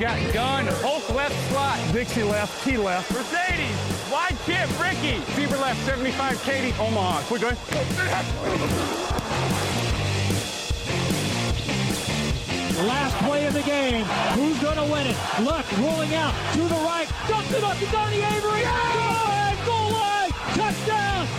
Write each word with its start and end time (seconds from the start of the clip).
Got 0.00 0.32
gun, 0.34 0.66
Hulk 0.82 1.14
left 1.14 1.50
slot. 1.50 1.78
Dixie 1.92 2.24
left, 2.24 2.64
T 2.64 2.76
left. 2.76 3.12
Mercedes, 3.12 4.10
wide 4.10 4.36
chip, 4.44 4.68
Ricky. 4.80 5.20
Fever 5.36 5.56
left, 5.58 5.78
75, 5.86 6.42
Katie, 6.42 6.74
Omaha. 6.80 7.22
Quick, 7.28 7.42
going. 7.42 7.56
Last 12.88 13.16
play 13.24 13.46
of 13.46 13.54
the 13.54 13.62
game. 13.62 14.04
Who's 14.34 14.58
going 14.58 14.76
to 14.76 14.84
win 14.84 15.06
it? 15.06 15.16
Luck 15.42 15.66
rolling 15.78 16.12
out 16.14 16.34
to 16.54 16.62
the 16.62 16.80
right. 16.82 17.06
Dumps 17.28 17.52
it 17.52 17.62
up 17.62 17.78
to 17.78 17.86
Donnie 17.86 18.16
Avery. 18.16 18.62
Goal 18.62 19.14
line, 19.28 19.56
goal 19.64 19.92
line. 19.92 20.19
Touchdown. 20.60 20.90
Touchdown. 20.90 21.29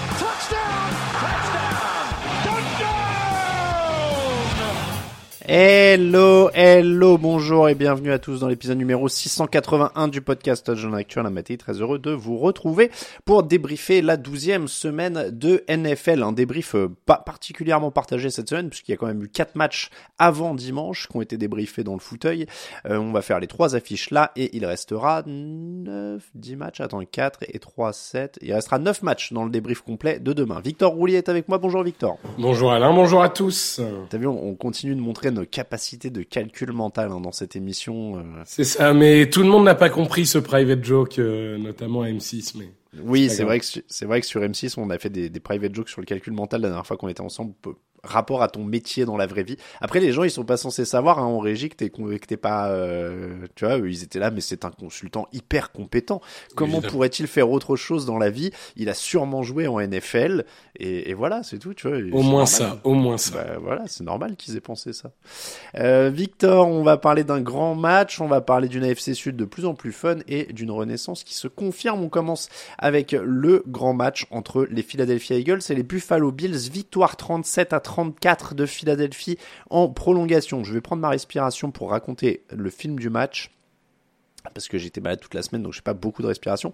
Hello, 5.53 6.49
hello, 6.53 7.17
bonjour 7.17 7.67
et 7.67 7.75
bienvenue 7.75 8.13
à 8.13 8.19
tous 8.19 8.39
dans 8.39 8.47
l'épisode 8.47 8.77
numéro 8.77 9.09
681 9.09 10.07
du 10.07 10.21
podcast 10.21 10.65
Touchdown 10.65 10.95
Actuel. 10.95 11.27
Maté, 11.27 11.57
très 11.57 11.81
heureux 11.81 11.99
de 11.99 12.11
vous 12.11 12.37
retrouver 12.37 12.89
pour 13.25 13.43
débriefer 13.43 14.01
la 14.01 14.15
douzième 14.15 14.69
semaine 14.69 15.29
de 15.29 15.65
NFL. 15.67 16.23
Un 16.23 16.31
débrief 16.31 16.75
euh, 16.75 16.87
pas 17.05 17.17
particulièrement 17.17 17.91
partagé 17.91 18.29
cette 18.29 18.47
semaine 18.47 18.69
puisqu'il 18.69 18.91
y 18.91 18.93
a 18.93 18.97
quand 18.97 19.07
même 19.07 19.21
eu 19.23 19.27
quatre 19.27 19.55
matchs 19.55 19.89
avant 20.17 20.55
dimanche 20.55 21.09
qui 21.09 21.17
ont 21.17 21.21
été 21.21 21.37
débriefés 21.37 21.83
dans 21.83 21.95
le 21.95 21.99
fauteuil. 21.99 22.45
Euh, 22.85 22.97
on 22.97 23.11
va 23.11 23.21
faire 23.21 23.41
les 23.41 23.47
trois 23.47 23.75
affiches 23.75 24.09
là 24.09 24.31
et 24.37 24.55
il 24.55 24.65
restera 24.65 25.21
9, 25.25 26.23
10 26.33 26.55
matchs, 26.55 26.79
attends, 26.79 27.03
4 27.03 27.39
et 27.49 27.59
3, 27.59 27.91
7. 27.91 28.39
Il 28.41 28.53
restera 28.53 28.79
9 28.79 29.03
matchs 29.03 29.33
dans 29.33 29.43
le 29.43 29.51
débrief 29.51 29.81
complet 29.81 30.17
de 30.21 30.31
demain. 30.31 30.61
Victor 30.61 30.93
Roulier 30.93 31.17
est 31.17 31.27
avec 31.27 31.49
moi. 31.49 31.57
Bonjour 31.57 31.83
Victor. 31.83 32.17
Bonjour 32.39 32.71
Alain, 32.71 32.93
bonjour 32.93 33.21
à 33.21 33.27
tous. 33.27 33.81
T'as 34.09 34.17
vu, 34.17 34.27
on 34.27 34.41
on 34.41 34.55
continue 34.55 34.95
de 34.95 35.01
montrer 35.01 35.29
nos 35.41 35.45
capacités 35.47 36.09
de 36.09 36.23
calcul 36.23 36.71
mental 36.71 37.11
hein, 37.11 37.19
dans 37.19 37.31
cette 37.31 37.55
émission. 37.55 38.17
euh. 38.17 38.21
C'est 38.45 38.63
ça, 38.63 38.93
mais 38.93 39.29
tout 39.29 39.41
le 39.41 39.49
monde 39.49 39.65
n'a 39.65 39.75
pas 39.75 39.89
compris 39.89 40.25
ce 40.25 40.37
private 40.37 40.83
joke, 40.83 41.19
euh, 41.19 41.57
notamment 41.57 42.01
à 42.03 42.07
M6. 42.07 42.53
Mais 42.57 42.69
Oui, 43.03 43.29
c'est 43.29 43.43
vrai 43.43 43.59
que 43.59 43.65
c'est 43.87 44.05
vrai 44.05 44.21
que 44.21 44.27
sur 44.27 44.41
M6, 44.41 44.75
on 44.77 44.89
a 44.89 44.97
fait 44.97 45.09
des, 45.09 45.29
des 45.29 45.39
private 45.39 45.73
jokes 45.73 45.89
sur 45.89 46.01
le 46.01 46.05
calcul 46.05 46.33
mental 46.33 46.61
la 46.61 46.69
dernière 46.69 46.85
fois 46.85 46.97
qu'on 46.97 47.07
était 47.09 47.21
ensemble. 47.21 47.53
Rapport 48.03 48.41
à 48.41 48.47
ton 48.47 48.63
métier 48.63 49.05
dans 49.05 49.17
la 49.17 49.27
vraie 49.27 49.43
vie. 49.43 49.57
Après, 49.79 49.99
les 49.99 50.11
gens, 50.11 50.23
ils 50.23 50.31
sont 50.31 50.43
pas 50.43 50.57
censés 50.57 50.85
savoir 50.85 51.19
hein, 51.19 51.25
en 51.25 51.39
régie 51.39 51.69
que 51.69 51.75
t'es 51.75 51.89
que 51.89 52.25
t'es 52.25 52.37
pas, 52.37 52.69
euh, 52.69 53.47
tu 53.55 53.65
vois, 53.65 53.77
eux, 53.77 53.89
ils 53.89 54.03
étaient 54.03 54.19
là, 54.19 54.31
mais 54.31 54.41
c'est 54.41 54.65
un 54.65 54.71
consultant 54.71 55.27
hyper 55.33 55.71
compétent. 55.71 56.21
Comment 56.55 56.81
pourrait-il 56.81 57.27
faire 57.27 57.51
autre 57.51 57.75
chose 57.75 58.05
dans 58.05 58.17
la 58.17 58.29
vie? 58.29 58.51
Il 58.75 58.89
a 58.89 58.93
sûrement 58.93 59.43
joué 59.43 59.67
en 59.67 59.79
NFL 59.79 60.45
et, 60.77 61.09
et 61.09 61.13
voilà, 61.13 61.43
c'est 61.43 61.59
tout, 61.59 61.73
tu 61.73 61.87
vois. 61.87 61.97
au 61.97 62.23
moins 62.23 62.45
normal. 62.45 62.47
ça, 62.47 62.79
au 62.83 62.93
moins 62.93 63.17
ça. 63.17 63.31
Bah, 63.35 63.57
voilà, 63.61 63.83
c'est 63.87 64.03
normal 64.03 64.35
qu'ils 64.35 64.57
aient 64.57 64.61
pensé 64.61 64.93
ça. 64.93 65.11
Euh, 65.75 66.09
Victor, 66.13 66.67
on 66.67 66.83
va 66.83 66.97
parler 66.97 67.23
d'un 67.23 67.41
grand 67.41 67.75
match, 67.75 68.19
on 68.19 68.27
va 68.27 68.41
parler 68.41 68.67
d'une 68.67 68.83
AFC 68.83 69.13
Sud 69.13 69.35
de 69.35 69.45
plus 69.45 69.65
en 69.65 69.73
plus 69.73 69.91
fun 69.91 70.17
et 70.27 70.51
d'une 70.53 70.71
renaissance 70.71 71.23
qui 71.23 71.35
se 71.35 71.47
confirme. 71.47 72.01
On 72.01 72.09
commence 72.09 72.49
avec 72.77 73.11
le 73.11 73.63
grand 73.67 73.93
match 73.93 74.25
entre 74.31 74.67
les 74.69 74.81
Philadelphia 74.81 75.37
Eagles 75.37 75.61
et 75.69 75.75
les 75.75 75.83
Buffalo 75.83 76.31
Bills. 76.31 76.69
Victoire 76.71 77.15
37 77.15 77.73
à 77.73 77.79
34 77.91 78.55
de 78.55 78.65
Philadelphie 78.65 79.37
en 79.69 79.89
prolongation. 79.89 80.63
Je 80.63 80.73
vais 80.73 80.79
prendre 80.79 81.01
ma 81.01 81.09
respiration 81.09 81.71
pour 81.71 81.89
raconter 81.89 82.45
le 82.49 82.69
film 82.69 82.97
du 82.97 83.09
match. 83.09 83.51
Parce 84.55 84.69
que 84.69 84.77
j'étais 84.77 85.01
malade 85.01 85.19
toute 85.19 85.33
la 85.33 85.43
semaine, 85.43 85.61
donc 85.61 85.73
j'ai 85.73 85.81
pas 85.81 85.93
beaucoup 85.93 86.21
de 86.21 86.27
respiration. 86.27 86.71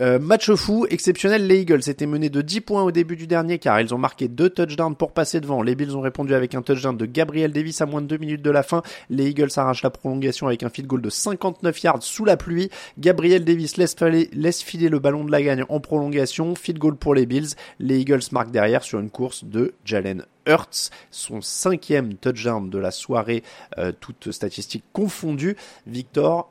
Euh, 0.00 0.18
match 0.20 0.50
fou, 0.52 0.86
exceptionnel, 0.90 1.46
les 1.46 1.60
Eagles 1.62 1.80
étaient 1.88 2.06
menés 2.06 2.28
de 2.28 2.40
10 2.40 2.60
points 2.60 2.82
au 2.84 2.92
début 2.92 3.16
du 3.16 3.26
dernier 3.26 3.58
car 3.58 3.80
ils 3.80 3.92
ont 3.94 3.98
marqué 3.98 4.28
deux 4.28 4.48
touchdowns 4.50 4.94
pour 4.94 5.12
passer 5.12 5.40
devant. 5.40 5.60
Les 5.62 5.74
Bills 5.74 5.96
ont 5.96 6.00
répondu 6.00 6.34
avec 6.34 6.54
un 6.54 6.62
touchdown 6.62 6.96
de 6.96 7.06
Gabriel 7.06 7.52
Davis 7.52 7.80
à 7.80 7.86
moins 7.86 8.00
de 8.00 8.06
2 8.06 8.18
minutes 8.18 8.42
de 8.42 8.50
la 8.50 8.62
fin. 8.62 8.82
Les 9.10 9.30
Eagles 9.30 9.48
arrachent 9.56 9.82
la 9.82 9.90
prolongation 9.90 10.46
avec 10.46 10.62
un 10.62 10.68
field 10.68 10.88
goal 10.88 11.00
de 11.02 11.10
59 11.10 11.82
yards 11.82 12.02
sous 12.02 12.24
la 12.24 12.36
pluie. 12.36 12.70
Gabriel 12.98 13.44
Davis 13.44 13.76
laisse, 13.76 13.94
filer- 13.96 14.88
le 14.88 14.98
ballon 15.00 15.24
de 15.24 15.32
la 15.32 15.42
gagne 15.42 15.64
en 15.68 15.80
prolongation. 15.80 16.54
Field 16.54 16.78
goal 16.78 16.96
pour 16.96 17.14
les 17.14 17.26
Bills. 17.26 17.54
Les 17.80 17.98
Eagles 17.98 18.20
marquent 18.30 18.52
derrière 18.52 18.84
sur 18.84 19.00
une 19.00 19.10
course 19.10 19.42
de 19.44 19.74
Jalen 19.84 20.24
Hurts, 20.46 20.90
son 21.10 21.40
cinquième 21.40 22.14
touchdown 22.14 22.70
de 22.70 22.78
la 22.78 22.90
soirée, 22.90 23.42
euh, 23.78 23.92
toutes 23.98 24.30
statistiques 24.30 24.84
confondues. 24.92 25.56
Victor, 25.86 26.50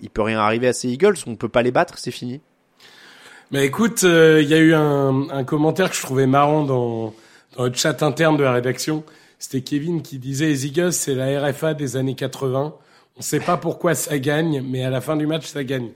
il 0.00 0.08
peut 0.10 0.22
rien 0.22 0.38
arriver 0.40 0.68
à 0.68 0.72
ces 0.72 0.88
Eagles, 0.88 1.16
on 1.26 1.36
peut 1.36 1.48
pas 1.48 1.62
les 1.62 1.72
battre, 1.72 1.98
c'est 1.98 2.10
fini. 2.12 2.40
Mais 3.50 3.66
écoute, 3.66 4.04
euh, 4.04 4.40
il 4.42 4.48
y 4.48 4.54
a 4.54 4.58
eu 4.58 4.74
un, 4.74 5.28
un 5.30 5.44
commentaire 5.44 5.90
que 5.90 5.96
je 5.96 6.02
trouvais 6.02 6.26
marrant 6.26 6.64
dans, 6.64 7.14
dans 7.56 7.64
le 7.64 7.72
chat 7.72 8.02
interne 8.02 8.36
de 8.36 8.42
la 8.44 8.52
rédaction. 8.52 9.04
C'était 9.38 9.62
Kevin 9.62 10.02
qui 10.02 10.18
disait 10.18 10.52
Eagles, 10.52 10.92
c'est 10.92 11.14
la 11.14 11.48
RFA 11.48 11.74
des 11.74 11.96
années 11.96 12.14
80. 12.14 12.74
On 13.16 13.22
sait 13.22 13.40
pas 13.40 13.56
pourquoi 13.56 13.94
ça 13.94 14.18
gagne, 14.18 14.62
mais 14.62 14.84
à 14.84 14.90
la 14.90 15.00
fin 15.00 15.16
du 15.16 15.26
match, 15.26 15.46
ça 15.46 15.64
gagne. 15.64 15.90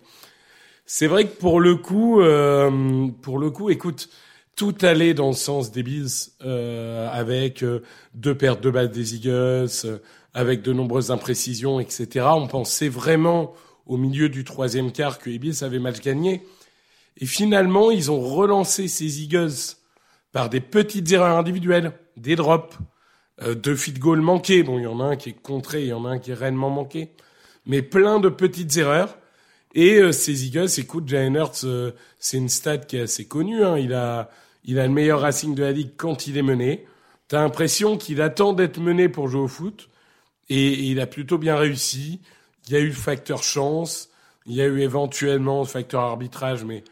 C'est 0.86 1.06
vrai 1.06 1.26
que 1.26 1.36
pour 1.38 1.60
le 1.60 1.76
coup, 1.76 2.20
euh, 2.20 3.08
pour 3.22 3.38
le 3.38 3.50
coup, 3.50 3.70
écoute, 3.70 4.08
tout 4.56 4.74
allait 4.82 5.14
dans 5.14 5.28
le 5.28 5.34
sens 5.34 5.72
des 5.72 5.82
Bills, 5.82 6.30
euh, 6.44 7.08
avec 7.10 7.62
euh, 7.62 7.82
deux 8.14 8.36
pertes 8.36 8.60
de 8.60 8.70
balles 8.70 8.90
des 8.90 9.14
Eagles, 9.16 9.68
euh, 9.84 9.98
avec 10.32 10.62
de 10.62 10.72
nombreuses 10.72 11.10
imprécisions, 11.10 11.80
etc. 11.80 12.26
On 12.30 12.46
pensait 12.46 12.88
vraiment 12.88 13.52
au 13.86 13.96
milieu 13.96 14.28
du 14.28 14.44
troisième 14.44 14.92
quart 14.92 15.18
que 15.18 15.30
les 15.30 15.38
Bills 15.38 15.62
avaient 15.62 15.78
match 15.78 16.00
gagné. 16.00 16.42
Et 17.18 17.26
finalement, 17.26 17.90
ils 17.90 18.10
ont 18.10 18.20
relancé 18.20 18.88
ces 18.88 19.22
Eagles 19.22 19.76
par 20.32 20.48
des 20.48 20.60
petites 20.60 21.10
erreurs 21.12 21.38
individuelles, 21.38 21.92
des 22.16 22.34
drops, 22.34 22.76
euh, 23.42 23.54
deux 23.54 23.76
feed 23.76 23.98
goals 23.98 24.20
manqués. 24.20 24.62
Bon, 24.62 24.78
il 24.78 24.82
y 24.82 24.86
en 24.86 25.00
a 25.00 25.04
un 25.04 25.16
qui 25.16 25.30
est 25.30 25.40
contré, 25.40 25.82
il 25.82 25.88
y 25.88 25.92
en 25.92 26.04
a 26.04 26.10
un 26.10 26.18
qui 26.18 26.32
est 26.32 26.34
réellement 26.34 26.70
manqué. 26.70 27.10
Mais 27.66 27.82
plein 27.82 28.20
de 28.20 28.28
petites 28.28 28.76
erreurs. 28.76 29.16
Et 29.74 29.94
euh, 29.96 30.12
ces 30.12 30.46
Eagles, 30.46 30.68
écoute, 30.78 31.08
Jalen 31.08 31.36
Hurts, 31.36 31.64
euh, 31.64 31.92
c'est 32.18 32.36
une 32.36 32.48
stat 32.48 32.78
qui 32.78 32.96
est 32.96 33.02
assez 33.02 33.26
connue. 33.26 33.64
Hein. 33.64 33.78
Il 33.78 33.94
a, 33.94 34.30
il 34.64 34.78
a 34.78 34.86
le 34.86 34.92
meilleur 34.92 35.20
racing 35.20 35.54
de 35.54 35.62
la 35.62 35.72
ligue 35.72 35.92
quand 35.96 36.26
il 36.26 36.36
est 36.36 36.42
mené. 36.42 36.86
T'as 37.28 37.40
l'impression 37.40 37.96
qu'il 37.96 38.20
attend 38.20 38.52
d'être 38.52 38.78
mené 38.78 39.08
pour 39.08 39.28
jouer 39.28 39.42
au 39.42 39.48
foot. 39.48 39.88
Et, 40.48 40.56
et 40.56 40.82
il 40.90 41.00
a 41.00 41.06
plutôt 41.06 41.38
bien 41.38 41.56
réussi. 41.56 42.20
Il 42.66 42.72
y 42.72 42.76
a 42.76 42.80
eu 42.80 42.88
le 42.88 42.92
facteur 42.92 43.42
chance. 43.42 44.10
Il 44.46 44.54
y 44.54 44.60
a 44.60 44.66
eu 44.66 44.80
éventuellement 44.80 45.60
le 45.60 45.66
facteur 45.66 46.02
arbitrage, 46.02 46.64
mais 46.64 46.84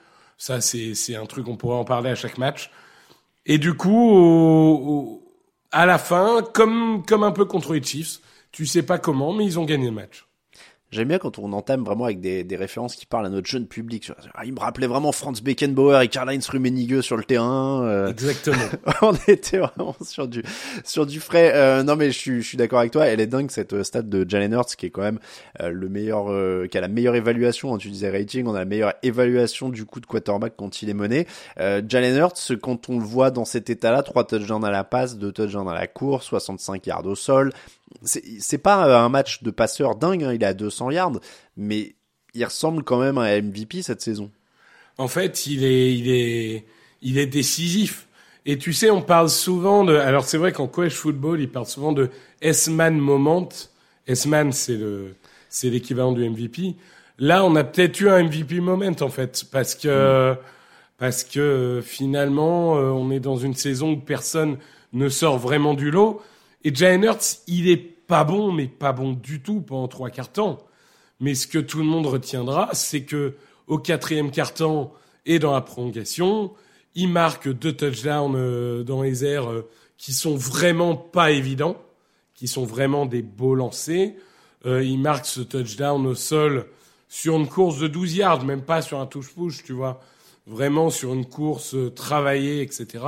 ça, 0.42 0.60
c'est, 0.60 1.14
un 1.14 1.26
truc, 1.26 1.46
on 1.46 1.56
pourrait 1.56 1.76
en 1.76 1.84
parler 1.84 2.10
à 2.10 2.16
chaque 2.16 2.36
match. 2.36 2.70
Et 3.46 3.58
du 3.58 3.74
coup, 3.74 4.10
au- 4.10 4.76
au- 4.76 5.24
à 5.72 5.86
la 5.86 5.98
fin, 5.98 6.42
comme, 6.54 7.04
comme 7.06 7.24
un 7.24 7.32
peu 7.32 7.44
contre 7.46 7.74
les 7.74 7.82
Chiefs, 7.82 8.20
Tu 8.52 8.66
sais 8.66 8.82
pas 8.84 8.98
comment, 8.98 9.32
mais 9.34 9.44
ils 9.46 9.58
ont 9.60 9.64
gagné 9.64 9.86
le 9.86 9.92
match. 9.92 10.26
J'aime 10.92 11.08
bien 11.08 11.18
quand 11.18 11.38
on 11.38 11.54
entame 11.54 11.84
vraiment 11.84 12.04
avec 12.04 12.20
des, 12.20 12.44
des, 12.44 12.56
références 12.56 12.96
qui 12.96 13.06
parlent 13.06 13.24
à 13.24 13.30
notre 13.30 13.46
jeune 13.46 13.66
public. 13.66 14.12
Ah, 14.34 14.44
il 14.44 14.52
me 14.52 14.60
rappelait 14.60 14.86
vraiment 14.86 15.10
Franz 15.10 15.40
Beckenbauer 15.42 16.02
et 16.02 16.08
Karl-Heinz 16.08 16.46
Rummenigge 16.50 17.00
sur 17.00 17.16
le 17.16 17.24
terrain. 17.24 17.82
Euh. 17.86 18.08
Exactement. 18.08 18.58
on 19.00 19.14
était 19.26 19.56
vraiment 19.56 19.96
sur 20.02 20.28
du 20.28 20.42
sur 20.84 21.06
du 21.06 21.18
frais. 21.18 21.50
Euh, 21.54 21.82
non 21.82 21.96
mais 21.96 22.10
je 22.10 22.18
suis 22.18 22.42
je 22.42 22.46
suis 22.46 22.58
d'accord 22.58 22.80
avec 22.80 22.92
toi. 22.92 23.06
Elle 23.06 23.20
est 23.20 23.26
dingue 23.26 23.50
cette 23.50 23.72
euh, 23.72 23.84
stat 23.84 24.02
de 24.02 24.28
Jalen 24.28 24.52
Hurts 24.52 24.76
qui 24.76 24.84
est 24.84 24.90
quand 24.90 25.00
même 25.00 25.18
le 25.60 25.88
meilleur, 25.88 26.26
qui 26.68 26.76
a 26.76 26.80
la 26.82 26.88
meilleure 26.88 27.14
évaluation. 27.14 27.74
Hein, 27.74 27.78
tu 27.78 27.88
disais 27.88 28.10
rating, 28.10 28.46
on 28.46 28.54
a 28.54 28.58
la 28.58 28.64
meilleure 28.66 28.92
évaluation 29.02 29.70
du 29.70 29.86
coup 29.86 29.98
de 30.00 30.06
quarterback 30.06 30.54
quand 30.58 30.82
il 30.82 30.90
est 30.90 30.94
mené. 30.94 31.26
Jalen 31.56 32.16
Hurts, 32.16 32.52
quand 32.60 32.90
on 32.90 32.98
le 32.98 33.04
voit 33.04 33.30
dans 33.30 33.46
cet 33.46 33.70
état-là, 33.70 34.02
trois 34.02 34.26
touchdowns 34.26 34.64
à 34.64 34.70
la 34.70 34.84
passe, 34.84 35.16
deux 35.16 35.32
touchdowns 35.32 35.68
à 35.68 35.74
la 35.74 35.86
course, 35.86 36.26
65 36.26 36.86
yards 36.86 37.06
au 37.06 37.14
sol, 37.14 37.52
c'est 38.02 38.58
pas 38.58 38.88
euh, 38.88 38.98
un 38.98 39.08
match 39.08 39.42
de 39.42 39.50
passeur 39.50 39.96
dingue, 39.96 40.24
hein, 40.24 40.32
il 40.32 40.42
est 40.42 40.46
à 40.46 40.54
200 40.54 40.90
yards, 40.90 41.20
mais 41.56 41.94
il 42.34 42.44
ressemble 42.44 42.82
quand 42.82 43.00
même 43.00 43.18
à 43.18 43.40
MVP 43.40 43.82
cette 43.82 44.00
saison. 44.00 44.30
En 44.98 45.08
fait, 45.08 45.46
il 45.46 45.64
est, 45.64 45.94
il 45.94 46.10
est, 46.10 46.64
il 47.02 47.18
est 47.18 47.26
décisif. 47.26 48.08
Et 48.44 48.58
tu 48.58 48.72
sais, 48.72 48.90
on 48.90 49.02
parle 49.02 49.28
souvent 49.28 49.84
de. 49.84 49.94
Alors 49.94 50.24
c'est 50.24 50.38
vrai 50.38 50.52
qu'en 50.52 50.66
college 50.66 50.94
football, 50.94 51.40
il 51.40 51.48
parle 51.48 51.66
souvent 51.66 51.92
de 51.92 52.10
S-man 52.40 52.98
moment. 52.98 53.48
S-man, 54.06 54.52
c'est 54.52 54.76
le, 54.76 55.14
c'est 55.48 55.70
l'équivalent 55.70 56.12
du 56.12 56.28
MVP. 56.28 56.74
Là, 57.18 57.44
on 57.44 57.54
a 57.54 57.62
peut-être 57.62 58.00
eu 58.00 58.08
un 58.08 58.24
MVP 58.24 58.60
moment 58.60 58.90
en 59.00 59.08
fait, 59.08 59.44
parce 59.52 59.74
que, 59.76 60.34
parce 60.98 61.22
que 61.22 61.80
finalement, 61.84 62.76
euh, 62.76 62.90
on 62.90 63.10
est 63.12 63.20
dans 63.20 63.36
une 63.36 63.54
saison 63.54 63.92
où 63.92 63.96
personne 63.96 64.56
ne 64.92 65.08
sort 65.08 65.38
vraiment 65.38 65.74
du 65.74 65.90
lot. 65.90 66.20
Et 66.64 66.74
Jalen 66.74 67.16
il 67.46 67.68
est 67.68 67.76
pas 67.76 68.24
bon, 68.24 68.52
mais 68.52 68.66
pas 68.66 68.92
bon 68.92 69.12
du 69.12 69.40
tout 69.40 69.60
pendant 69.60 69.88
trois 69.88 70.10
quarts 70.10 70.32
temps. 70.32 70.58
Mais 71.20 71.34
ce 71.34 71.46
que 71.46 71.58
tout 71.58 71.78
le 71.78 71.84
monde 71.84 72.06
retiendra, 72.06 72.70
c'est 72.72 73.02
que 73.02 73.36
au 73.66 73.78
quatrième 73.78 74.30
quart 74.30 74.54
temps 74.54 74.92
et 75.24 75.38
dans 75.38 75.52
la 75.52 75.60
prolongation, 75.60 76.52
il 76.94 77.08
marque 77.08 77.48
deux 77.48 77.72
touchdowns 77.72 78.34
euh, 78.36 78.82
dans 78.82 79.02
les 79.02 79.24
airs 79.24 79.50
euh, 79.50 79.68
qui 79.96 80.12
sont 80.12 80.36
vraiment 80.36 80.96
pas 80.96 81.30
évidents, 81.30 81.76
qui 82.34 82.48
sont 82.48 82.64
vraiment 82.64 83.06
des 83.06 83.22
beaux 83.22 83.54
lancers. 83.54 84.12
Euh, 84.66 84.84
il 84.84 84.98
marque 84.98 85.26
ce 85.26 85.40
touchdown 85.40 86.06
au 86.06 86.14
sol 86.14 86.66
sur 87.08 87.36
une 87.36 87.48
course 87.48 87.78
de 87.78 87.88
12 87.88 88.16
yards, 88.16 88.44
même 88.44 88.62
pas 88.62 88.82
sur 88.82 88.98
un 89.00 89.06
touche-push, 89.06 89.64
tu 89.64 89.72
vois, 89.72 90.00
vraiment 90.46 90.90
sur 90.90 91.12
une 91.14 91.26
course 91.26 91.76
travaillée, 91.94 92.62
etc. 92.62 93.04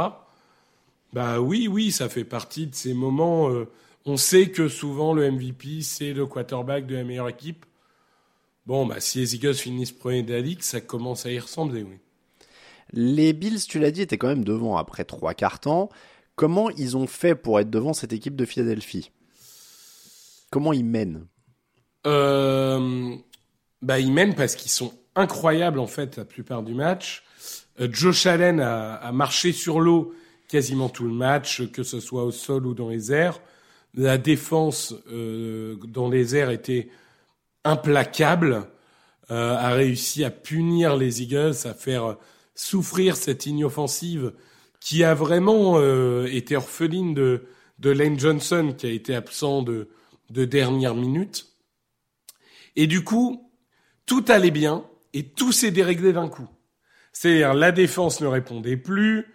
Bah 1.14 1.40
oui, 1.40 1.68
oui, 1.68 1.92
ça 1.92 2.08
fait 2.08 2.24
partie 2.24 2.66
de 2.66 2.74
ces 2.74 2.92
moments. 2.92 3.48
Euh, 3.48 3.66
on 4.04 4.16
sait 4.16 4.50
que 4.50 4.66
souvent 4.68 5.12
le 5.14 5.30
MVP, 5.30 5.80
c'est 5.82 6.12
le 6.12 6.26
quarterback 6.26 6.86
de 6.88 6.96
la 6.96 7.04
meilleure 7.04 7.28
équipe. 7.28 7.64
Bon, 8.66 8.84
bah 8.84 8.98
si 8.98 9.18
les 9.18 9.36
Eagles 9.36 9.54
finissent 9.54 9.92
premier 9.92 10.24
de 10.24 10.32
la 10.32 10.40
ligue, 10.40 10.62
ça 10.62 10.80
commence 10.80 11.24
à 11.24 11.30
y 11.30 11.38
ressembler, 11.38 11.84
oui. 11.84 11.98
Les 12.92 13.32
Bills, 13.32 13.60
tu 13.68 13.78
l'as 13.78 13.92
dit, 13.92 14.02
étaient 14.02 14.18
quand 14.18 14.26
même 14.26 14.44
devant 14.44 14.76
après 14.76 15.04
trois 15.04 15.34
quarts 15.34 15.60
temps. 15.60 15.88
Comment 16.34 16.68
ils 16.70 16.96
ont 16.96 17.06
fait 17.06 17.36
pour 17.36 17.60
être 17.60 17.70
devant 17.70 17.92
cette 17.92 18.12
équipe 18.12 18.34
de 18.34 18.44
Philadelphie? 18.44 19.12
Comment 20.50 20.72
ils 20.72 20.84
mènent? 20.84 21.26
Euh, 22.08 23.14
Bah 23.82 24.00
ils 24.00 24.12
mènent 24.12 24.34
parce 24.34 24.56
qu'ils 24.56 24.70
sont 24.72 24.92
incroyables 25.14 25.78
en 25.78 25.86
fait 25.86 26.16
la 26.16 26.24
plupart 26.24 26.64
du 26.64 26.74
match. 26.74 27.22
Euh, 27.80 27.88
Josh 27.92 28.26
Allen 28.26 28.58
a 28.60 29.12
marché 29.12 29.52
sur 29.52 29.80
l'eau 29.80 30.12
quasiment 30.48 30.88
tout 30.88 31.04
le 31.04 31.12
match, 31.12 31.70
que 31.70 31.82
ce 31.82 32.00
soit 32.00 32.24
au 32.24 32.30
sol 32.30 32.66
ou 32.66 32.74
dans 32.74 32.88
les 32.88 33.12
airs. 33.12 33.40
La 33.94 34.18
défense 34.18 34.94
euh, 35.10 35.76
dans 35.86 36.08
les 36.08 36.36
airs 36.36 36.50
était 36.50 36.88
implacable, 37.64 38.66
euh, 39.30 39.54
a 39.54 39.70
réussi 39.70 40.24
à 40.24 40.30
punir 40.30 40.96
les 40.96 41.22
Eagles, 41.22 41.54
à 41.64 41.74
faire 41.74 42.16
souffrir 42.54 43.16
cette 43.16 43.44
ligne 43.44 43.64
offensive 43.64 44.32
qui 44.80 45.02
a 45.02 45.14
vraiment 45.14 45.78
euh, 45.78 46.26
été 46.26 46.56
orpheline 46.56 47.14
de, 47.14 47.46
de 47.78 47.90
Lane 47.90 48.18
Johnson, 48.18 48.74
qui 48.76 48.86
a 48.86 48.90
été 48.90 49.14
absent 49.14 49.62
de, 49.62 49.88
de 50.30 50.44
dernière 50.44 50.94
minute. 50.94 51.46
Et 52.76 52.86
du 52.86 53.02
coup, 53.02 53.50
tout 54.04 54.24
allait 54.28 54.50
bien 54.50 54.84
et 55.14 55.22
tout 55.22 55.52
s'est 55.52 55.70
déréglé 55.70 56.12
d'un 56.12 56.28
coup. 56.28 56.48
C'est-à-dire 57.12 57.54
la 57.54 57.72
défense 57.72 58.20
ne 58.20 58.26
répondait 58.26 58.76
plus, 58.76 59.26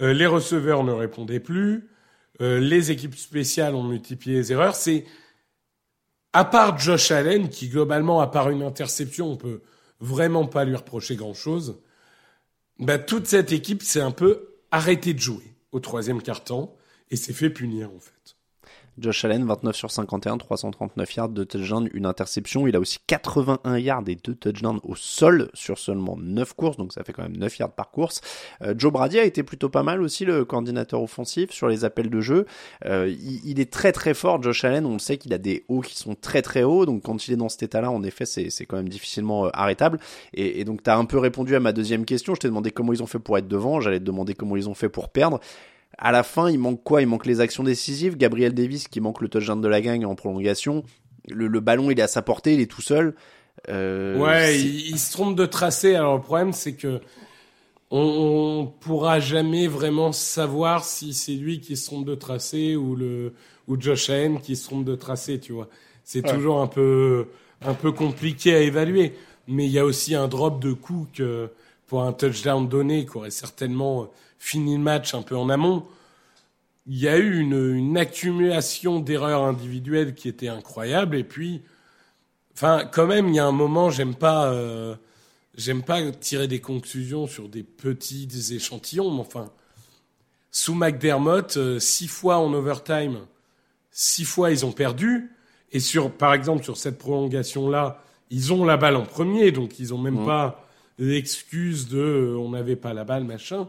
euh, 0.00 0.12
les 0.12 0.26
receveurs 0.26 0.84
ne 0.84 0.92
répondaient 0.92 1.40
plus, 1.40 1.88
euh, 2.40 2.60
les 2.60 2.90
équipes 2.90 3.16
spéciales 3.16 3.74
ont 3.74 3.82
multiplié 3.82 4.36
les 4.36 4.52
erreurs. 4.52 4.76
C'est 4.76 5.04
à 6.32 6.44
part 6.44 6.78
Josh 6.78 7.10
Allen, 7.10 7.48
qui 7.48 7.68
globalement, 7.68 8.20
à 8.20 8.26
part 8.26 8.50
une 8.50 8.62
interception, 8.62 9.30
on 9.30 9.36
peut 9.36 9.62
vraiment 10.00 10.46
pas 10.46 10.64
lui 10.64 10.76
reprocher 10.76 11.16
grand-chose. 11.16 11.80
Bah, 12.78 12.98
toute 12.98 13.26
cette 13.26 13.52
équipe 13.52 13.82
s'est 13.82 14.02
un 14.02 14.10
peu 14.10 14.56
arrêtée 14.70 15.14
de 15.14 15.18
jouer 15.18 15.54
au 15.72 15.80
troisième 15.80 16.20
quart-temps 16.20 16.76
et 17.10 17.16
s'est 17.16 17.32
fait 17.32 17.50
punir 17.50 17.90
en 17.90 18.00
fait. 18.00 18.35
Josh 18.98 19.24
Allen, 19.24 19.44
29 19.44 19.76
sur 19.76 19.90
51, 19.90 20.38
339 20.38 21.14
yards, 21.14 21.28
2 21.28 21.44
touchdowns, 21.44 21.88
une 21.92 22.06
interception. 22.06 22.66
Il 22.66 22.76
a 22.76 22.80
aussi 22.80 22.98
81 23.06 23.78
yards 23.78 24.04
et 24.06 24.16
2 24.16 24.34
touchdowns 24.34 24.80
au 24.84 24.94
sol 24.94 25.50
sur 25.54 25.78
seulement 25.78 26.16
9 26.18 26.54
courses, 26.54 26.76
donc 26.76 26.92
ça 26.92 27.04
fait 27.04 27.12
quand 27.12 27.22
même 27.22 27.36
9 27.36 27.58
yards 27.58 27.72
par 27.72 27.90
course. 27.90 28.20
Euh, 28.62 28.74
Joe 28.76 28.92
Brady 28.92 29.18
a 29.18 29.24
été 29.24 29.42
plutôt 29.42 29.68
pas 29.68 29.82
mal 29.82 30.02
aussi, 30.02 30.24
le 30.24 30.44
coordinateur 30.44 31.02
offensif, 31.02 31.50
sur 31.50 31.68
les 31.68 31.84
appels 31.84 32.08
de 32.08 32.20
jeu. 32.20 32.46
Euh, 32.86 33.14
il, 33.44 33.60
est 33.60 33.70
très 33.70 33.92
très 33.92 34.14
fort, 34.14 34.42
Josh 34.42 34.64
Allen. 34.64 34.86
On 34.86 34.98
sait 34.98 35.18
qu'il 35.18 35.34
a 35.34 35.38
des 35.38 35.64
hauts 35.68 35.80
qui 35.80 35.96
sont 35.96 36.14
très 36.14 36.42
très 36.42 36.62
hauts, 36.62 36.86
donc 36.86 37.02
quand 37.02 37.28
il 37.28 37.34
est 37.34 37.36
dans 37.36 37.48
cet 37.48 37.62
état-là, 37.64 37.90
en 37.90 38.02
effet, 38.02 38.24
c'est, 38.24 38.50
c'est 38.50 38.64
quand 38.64 38.76
même 38.76 38.88
difficilement 38.88 39.46
euh, 39.46 39.50
arrêtable. 39.52 39.98
Et, 40.32 40.60
et 40.60 40.64
donc 40.64 40.82
tu 40.82 40.90
un 40.90 41.04
peu 41.04 41.18
répondu 41.18 41.54
à 41.54 41.60
ma 41.60 41.72
deuxième 41.72 42.06
question. 42.06 42.34
Je 42.34 42.40
t'ai 42.40 42.48
demandé 42.48 42.70
comment 42.70 42.92
ils 42.92 43.02
ont 43.02 43.06
fait 43.06 43.18
pour 43.18 43.36
être 43.36 43.48
devant, 43.48 43.80
j'allais 43.80 43.98
te 43.98 44.04
demander 44.04 44.34
comment 44.34 44.56
ils 44.56 44.68
ont 44.68 44.74
fait 44.74 44.88
pour 44.88 45.10
perdre. 45.10 45.40
À 45.98 46.12
la 46.12 46.22
fin, 46.22 46.50
il 46.50 46.58
manque 46.58 46.82
quoi? 46.82 47.00
Il 47.00 47.06
manque 47.06 47.26
les 47.26 47.40
actions 47.40 47.62
décisives. 47.62 48.16
Gabriel 48.16 48.52
Davis 48.52 48.88
qui 48.88 49.00
manque 49.00 49.20
le 49.20 49.28
touchdown 49.28 49.60
de 49.60 49.68
la 49.68 49.80
gang 49.80 50.04
en 50.04 50.14
prolongation. 50.14 50.84
Le, 51.28 51.48
ballon, 51.60 51.90
il 51.90 51.98
est 51.98 52.02
à 52.02 52.08
sa 52.08 52.22
portée, 52.22 52.54
il 52.54 52.60
est 52.60 52.70
tout 52.70 52.82
seul. 52.82 53.14
Euh, 53.68 54.18
ouais, 54.18 54.60
il, 54.60 54.98
se 54.98 55.12
trompe 55.12 55.34
de 55.34 55.46
tracé. 55.46 55.94
Alors 55.94 56.16
le 56.16 56.22
problème, 56.22 56.52
c'est 56.52 56.74
que 56.74 57.00
on, 57.90 58.70
pourra 58.80 59.20
jamais 59.20 59.66
vraiment 59.66 60.12
savoir 60.12 60.84
si 60.84 61.14
c'est 61.14 61.32
lui 61.32 61.60
qui 61.60 61.76
se 61.76 61.86
trompe 61.86 62.04
de 62.04 62.14
tracé 62.14 62.76
ou 62.76 62.94
le 62.94 63.32
ou 63.66 63.80
Josh 63.80 64.10
Allen 64.10 64.40
qui 64.40 64.54
se 64.54 64.64
trompe 64.64 64.84
de 64.84 64.94
tracé. 64.94 65.40
Tu 65.40 65.52
vois, 65.52 65.68
c'est 66.04 66.22
toujours 66.22 66.60
un 66.60 66.66
peu 66.66 67.28
un 67.62 67.74
peu 67.74 67.92
compliqué 67.92 68.54
à 68.54 68.60
évaluer. 68.60 69.14
Mais 69.48 69.66
il 69.66 69.70
y 69.70 69.78
a 69.78 69.84
aussi 69.84 70.14
un 70.14 70.28
drop 70.28 70.60
de 70.60 70.72
coup 70.72 71.06
que 71.14 71.50
pour 71.86 72.02
un 72.02 72.12
touchdown 72.12 72.68
donné 72.68 73.06
qui 73.06 73.16
aurait 73.16 73.30
certainement 73.30 74.10
fini 74.38 74.76
le 74.76 74.82
match 74.82 75.14
un 75.14 75.22
peu 75.22 75.36
en 75.36 75.48
amont. 75.48 75.86
Il 76.86 76.98
y 76.98 77.08
a 77.08 77.16
eu 77.16 77.40
une, 77.40 77.74
une 77.74 77.96
accumulation 77.96 79.00
d'erreurs 79.00 79.44
individuelles 79.44 80.14
qui 80.14 80.28
était 80.28 80.48
incroyable. 80.48 81.16
Et 81.16 81.24
puis, 81.24 81.62
enfin, 82.54 82.88
quand 82.92 83.06
même, 83.06 83.28
il 83.28 83.34
y 83.34 83.38
a 83.38 83.46
un 83.46 83.52
moment, 83.52 83.90
j'aime 83.90 84.14
pas, 84.14 84.52
euh, 84.52 84.94
j'aime 85.56 85.82
pas 85.82 86.10
tirer 86.12 86.46
des 86.46 86.60
conclusions 86.60 87.26
sur 87.26 87.48
des 87.48 87.62
petits 87.62 88.28
échantillons, 88.52 89.10
mais 89.12 89.20
enfin, 89.20 89.50
sous 90.50 90.74
McDermott, 90.74 91.56
euh, 91.56 91.78
six 91.80 92.08
fois 92.08 92.38
en 92.38 92.52
overtime, 92.54 93.18
six 93.90 94.24
fois 94.24 94.50
ils 94.50 94.64
ont 94.64 94.72
perdu. 94.72 95.32
Et 95.72 95.80
sur, 95.80 96.12
par 96.12 96.34
exemple, 96.34 96.62
sur 96.62 96.76
cette 96.76 96.98
prolongation-là, 96.98 98.02
ils 98.30 98.52
ont 98.52 98.64
la 98.64 98.76
balle 98.76 98.96
en 98.96 99.04
premier, 99.04 99.50
donc 99.50 99.78
ils 99.78 99.92
ont 99.92 99.98
même 99.98 100.22
mmh. 100.22 100.26
pas 100.26 100.65
l'excuse 100.98 101.88
de 101.88 101.98
euh, 101.98 102.38
on 102.38 102.50
n'avait 102.50 102.76
pas 102.76 102.94
la 102.94 103.04
balle, 103.04 103.24
machin. 103.24 103.66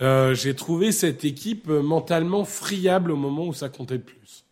Euh, 0.00 0.34
j'ai 0.34 0.54
trouvé 0.54 0.92
cette 0.92 1.24
équipe 1.24 1.68
mentalement 1.68 2.44
friable 2.44 3.10
au 3.10 3.16
moment 3.16 3.46
où 3.46 3.52
ça 3.52 3.68
comptait 3.68 3.96
le 3.96 4.02
plus. 4.02 4.44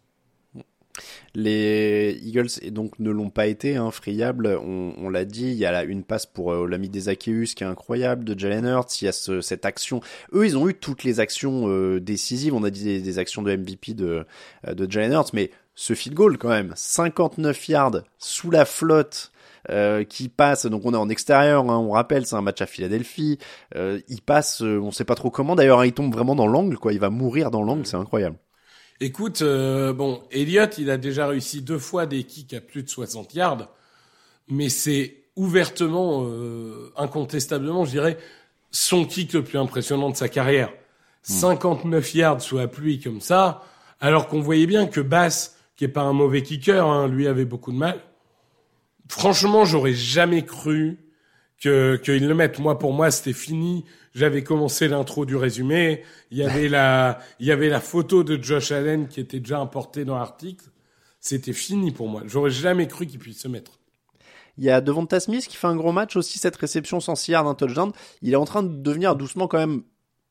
Les 1.34 2.18
Eagles 2.22 2.48
donc 2.70 2.98
ne 2.98 3.10
l'ont 3.10 3.28
pas 3.28 3.46
été 3.46 3.76
hein, 3.76 3.90
friables. 3.90 4.58
On, 4.58 5.10
l'a 5.10 5.26
dit, 5.26 5.50
il 5.50 5.56
y 5.56 5.66
a 5.66 5.70
là 5.70 5.84
une 5.84 6.02
passe 6.02 6.24
pour 6.24 6.52
euh, 6.52 6.66
l'ami 6.66 6.88
des 6.88 7.10
Akeus 7.10 7.54
qui 7.54 7.62
est 7.62 7.66
incroyable 7.66 8.24
de 8.24 8.38
Jalen 8.38 8.64
Hurts. 8.64 9.02
Il 9.02 9.04
y 9.04 9.08
a 9.08 9.12
ce, 9.12 9.42
cette 9.42 9.66
action. 9.66 10.00
Eux, 10.32 10.46
ils 10.46 10.56
ont 10.56 10.66
eu 10.66 10.74
toutes 10.74 11.04
les 11.04 11.20
actions 11.20 11.68
euh, 11.68 12.00
décisives. 12.00 12.54
On 12.54 12.64
a 12.64 12.70
dit 12.70 13.02
des, 13.02 13.18
actions 13.18 13.42
de 13.42 13.54
MVP 13.54 13.92
de 13.92 14.24
de 14.66 14.90
Jalen 14.90 15.12
Hurts, 15.12 15.34
mais 15.34 15.50
ce 15.74 15.92
field 15.92 16.16
goal 16.16 16.38
quand 16.38 16.48
même, 16.48 16.72
59 16.74 17.68
yards 17.68 18.02
sous 18.18 18.50
la 18.50 18.64
flotte 18.64 19.30
euh, 19.70 20.04
qui 20.04 20.28
passe. 20.28 20.66
Donc 20.66 20.82
on 20.84 20.94
est 20.94 20.98
en 20.98 21.08
extérieur, 21.08 21.68
hein, 21.70 21.78
on 21.78 21.90
rappelle, 21.90 22.26
c'est 22.26 22.36
un 22.36 22.42
match 22.42 22.60
à 22.60 22.66
Philadelphie. 22.66 23.38
Euh, 23.74 24.00
il 24.08 24.22
passe, 24.22 24.62
euh, 24.62 24.78
on 24.80 24.90
sait 24.90 25.04
pas 25.04 25.14
trop 25.14 25.30
comment. 25.30 25.56
D'ailleurs, 25.56 25.84
il 25.84 25.92
tombe 25.92 26.12
vraiment 26.12 26.34
dans 26.34 26.46
l'angle, 26.46 26.78
quoi. 26.78 26.92
Il 26.92 27.00
va 27.00 27.10
mourir 27.10 27.50
dans 27.50 27.62
l'angle, 27.62 27.86
c'est 27.86 27.96
incroyable. 27.96 28.36
Écoute, 29.00 29.42
bon, 29.42 30.22
Elliott, 30.30 30.78
il 30.78 30.90
a 30.90 30.96
déjà 30.96 31.26
réussi 31.26 31.60
deux 31.60 31.78
fois 31.78 32.06
des 32.06 32.24
kicks 32.24 32.54
à 32.54 32.62
plus 32.62 32.82
de 32.82 32.88
60 32.88 33.34
yards, 33.34 33.68
mais 34.48 34.70
c'est 34.70 35.24
ouvertement, 35.36 36.26
incontestablement, 36.96 37.84
je 37.84 37.90
dirais, 37.90 38.16
son 38.70 39.04
kick 39.04 39.34
le 39.34 39.44
plus 39.44 39.58
impressionnant 39.58 40.08
de 40.08 40.16
sa 40.16 40.30
carrière. 40.30 40.72
59 41.24 42.14
hmm. 42.14 42.16
yards 42.16 42.40
sous 42.40 42.56
la 42.56 42.68
pluie 42.68 42.98
comme 42.98 43.20
ça, 43.20 43.64
alors 44.00 44.28
qu'on 44.28 44.40
voyait 44.40 44.66
bien 44.66 44.86
que 44.86 45.02
Bass 45.02 45.56
qui 45.76 45.84
est 45.84 45.88
pas 45.88 46.02
un 46.02 46.12
mauvais 46.12 46.42
kicker, 46.42 46.86
hein, 46.86 47.06
lui 47.06 47.28
avait 47.28 47.44
beaucoup 47.44 47.70
de 47.70 47.76
mal. 47.76 48.00
Franchement, 49.08 49.64
j'aurais 49.64 49.92
jamais 49.92 50.44
cru 50.44 50.98
que 51.60 51.96
qu'ils 51.96 52.26
le 52.26 52.34
mettent. 52.34 52.58
Moi, 52.58 52.78
pour 52.78 52.92
moi, 52.92 53.10
c'était 53.10 53.32
fini. 53.32 53.84
J'avais 54.14 54.42
commencé 54.42 54.88
l'intro 54.88 55.26
du 55.26 55.36
résumé. 55.36 56.02
Il 56.30 56.38
y 56.38 56.42
avait 56.42 56.68
la, 56.70 57.18
il 57.40 57.46
y 57.46 57.52
avait 57.52 57.68
la 57.68 57.80
photo 57.80 58.24
de 58.24 58.42
Josh 58.42 58.72
Allen 58.72 59.08
qui 59.08 59.20
était 59.20 59.40
déjà 59.40 59.58
importée 59.60 60.04
dans 60.04 60.18
l'article. 60.18 60.66
C'était 61.20 61.52
fini 61.52 61.90
pour 61.90 62.08
moi. 62.08 62.22
J'aurais 62.26 62.50
jamais 62.50 62.86
cru 62.86 63.06
qu'il 63.06 63.18
puisse 63.18 63.40
se 63.40 63.48
mettre. 63.48 63.80
Il 64.58 64.64
y 64.64 64.70
a 64.70 64.80
Devonta 64.80 65.20
Smith 65.20 65.46
qui 65.46 65.56
fait 65.56 65.66
un 65.66 65.76
gros 65.76 65.92
match 65.92 66.16
aussi, 66.16 66.38
cette 66.38 66.56
réception 66.56 67.00
sans 67.00 67.28
yard 67.28 67.44
d'un 67.44 67.54
touchdown. 67.54 67.92
Il 68.22 68.32
est 68.32 68.36
en 68.36 68.44
train 68.46 68.62
de 68.62 68.74
devenir 68.74 69.16
doucement 69.16 69.48
quand 69.48 69.58
même 69.58 69.82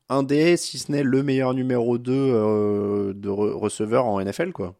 un 0.08 0.22
des, 0.22 0.56
si 0.56 0.78
ce 0.78 0.90
n'est 0.90 1.02
le 1.02 1.22
meilleur 1.22 1.54
numéro 1.54 1.98
2 1.98 2.12
euh, 2.12 3.12
de 3.14 3.28
receveur 3.28 4.06
en 4.06 4.20
NFL, 4.20 4.52
quoi. 4.52 4.76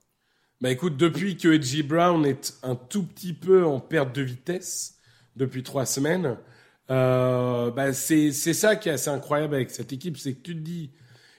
Bah 0.63 0.71
écoute, 0.71 0.97
depuis 0.97 1.37
que 1.37 1.49
Edgy 1.53 1.83
Brown 1.83 2.25
est 2.25 2.55
un 2.63 2.77
tout 2.77 3.03
petit 3.03 3.35
peu 3.35 3.67
en 3.67 3.79
perte 3.79 4.15
de 4.15 4.23
vitesse, 4.23 4.95
depuis 5.37 5.63
trois 5.63 5.85
semaines, 5.85 6.39
euh, 6.91 7.71
bah 7.71 7.93
c'est 7.93 8.33
ça 8.33 8.75
qui 8.77 8.89
est 8.89 8.93
assez 8.93 9.11
incroyable 9.11 9.55
avec 9.55 9.71
cette 9.71 9.93
équipe, 9.93 10.17
c'est 10.17 10.33
que 10.33 10.41
tu 10.41 10.55
te 10.55 10.61
dis, 10.61 10.91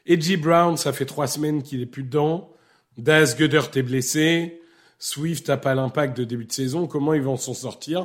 Edgy 0.06 0.38
Brown, 0.38 0.78
ça 0.78 0.94
fait 0.94 1.06
trois 1.06 1.26
semaines 1.26 1.64
qu'il 1.64 1.82
est 1.82 1.88
plus 1.88 2.04
dedans, 2.04 2.54
Daz 3.00 3.36
Goddard 3.36 3.72
est 3.76 3.82
blessé, 3.82 4.62
Swift 5.00 5.48
n'a 5.48 5.58
pas 5.58 5.74
l'impact 5.74 6.16
de 6.16 6.24
début 6.24 6.46
de 6.46 6.52
saison, 6.52 6.86
comment 6.86 7.16
ils 7.16 7.22
vont 7.24 7.38
s'en 7.38 7.56
sortir? 7.56 8.02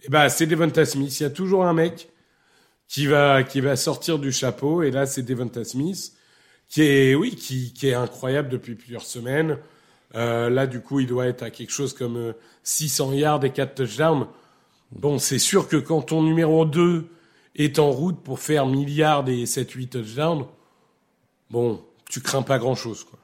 Et 0.00 0.06
eh 0.06 0.08
bah 0.10 0.28
c'est 0.28 0.46
Devonta 0.46 0.84
Smith, 0.84 1.20
il 1.20 1.22
y 1.22 1.26
a 1.26 1.30
toujours 1.30 1.64
un 1.64 1.74
mec 1.74 2.08
qui 2.88 3.06
va 3.06 3.44
qui 3.44 3.60
va 3.60 3.76
sortir 3.76 4.18
du 4.18 4.32
chapeau, 4.32 4.82
et 4.82 4.90
là 4.90 5.06
c'est 5.06 5.22
Devonta 5.22 5.64
Smith 5.64 6.12
qui 6.68 6.82
est 6.82 7.14
oui 7.14 7.36
qui 7.36 7.72
qui 7.72 7.86
est 7.88 7.94
incroyable 7.94 8.48
depuis 8.48 8.74
plusieurs 8.74 9.02
semaines. 9.02 9.58
Euh, 10.14 10.48
là, 10.48 10.66
du 10.66 10.80
coup, 10.80 11.00
il 11.00 11.06
doit 11.06 11.26
être 11.26 11.42
à 11.42 11.50
quelque 11.50 11.72
chose 11.72 11.92
comme 11.92 12.34
600 12.62 13.10
euh, 13.10 13.14
yards 13.16 13.44
et 13.44 13.52
4 13.52 13.74
touchdowns. 13.74 14.26
Bon, 14.92 15.18
c'est 15.18 15.38
sûr 15.38 15.68
que 15.68 15.76
quand 15.76 16.02
ton 16.02 16.22
numéro 16.22 16.64
2 16.64 17.08
est 17.56 17.78
en 17.78 17.90
route 17.90 18.22
pour 18.22 18.38
faire 18.38 18.66
milliards 18.66 19.28
et 19.28 19.44
7-8 19.44 19.88
touchdowns, 19.88 20.46
bon, 21.50 21.82
tu 22.08 22.20
crains 22.20 22.42
pas 22.42 22.58
grand-chose, 22.58 23.04
quoi. 23.04 23.18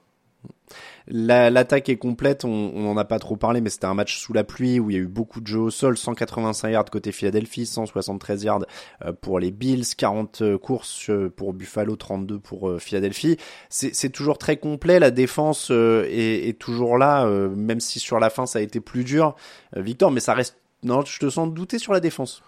L'attaque 1.14 1.90
est 1.90 1.98
complète, 1.98 2.46
on 2.46 2.70
n'en 2.72 2.96
a 2.96 3.04
pas 3.04 3.18
trop 3.18 3.36
parlé, 3.36 3.60
mais 3.60 3.68
c'était 3.68 3.84
un 3.84 3.92
match 3.92 4.16
sous 4.16 4.32
la 4.32 4.44
pluie 4.44 4.80
où 4.80 4.88
il 4.88 4.94
y 4.94 4.98
a 4.98 5.02
eu 5.02 5.06
beaucoup 5.06 5.42
de 5.42 5.46
jeux 5.46 5.58
au 5.60 5.68
sol, 5.70 5.98
185 5.98 6.70
yards 6.70 6.86
côté 6.86 7.12
Philadelphie, 7.12 7.66
173 7.66 8.44
yards 8.44 8.64
euh, 9.04 9.12
pour 9.12 9.38
les 9.38 9.50
Bills, 9.50 9.84
40 9.94 10.40
euh, 10.40 10.56
courses 10.56 11.10
euh, 11.10 11.28
pour 11.28 11.52
Buffalo, 11.52 11.96
32 11.96 12.38
pour 12.38 12.80
Philadelphie. 12.80 13.36
C'est 13.68 14.08
toujours 14.08 14.38
très 14.38 14.56
complet, 14.56 14.98
la 15.00 15.10
défense 15.10 15.70
est, 15.70 16.48
est 16.48 16.58
toujours 16.58 16.96
là, 16.96 17.26
même 17.26 17.80
si 17.80 17.98
sur 17.98 18.18
la 18.18 18.30
fin 18.30 18.46
ça 18.46 18.60
a 18.60 18.62
été 18.62 18.80
plus 18.80 19.04
dur, 19.04 19.36
Victor, 19.76 20.10
mais 20.10 20.20
ça 20.20 20.32
reste... 20.32 20.56
Non, 20.82 21.04
je 21.04 21.18
te 21.18 21.28
sens 21.28 21.52
douter 21.52 21.78
sur 21.78 21.92
la 21.92 22.00
défense. 22.00 22.42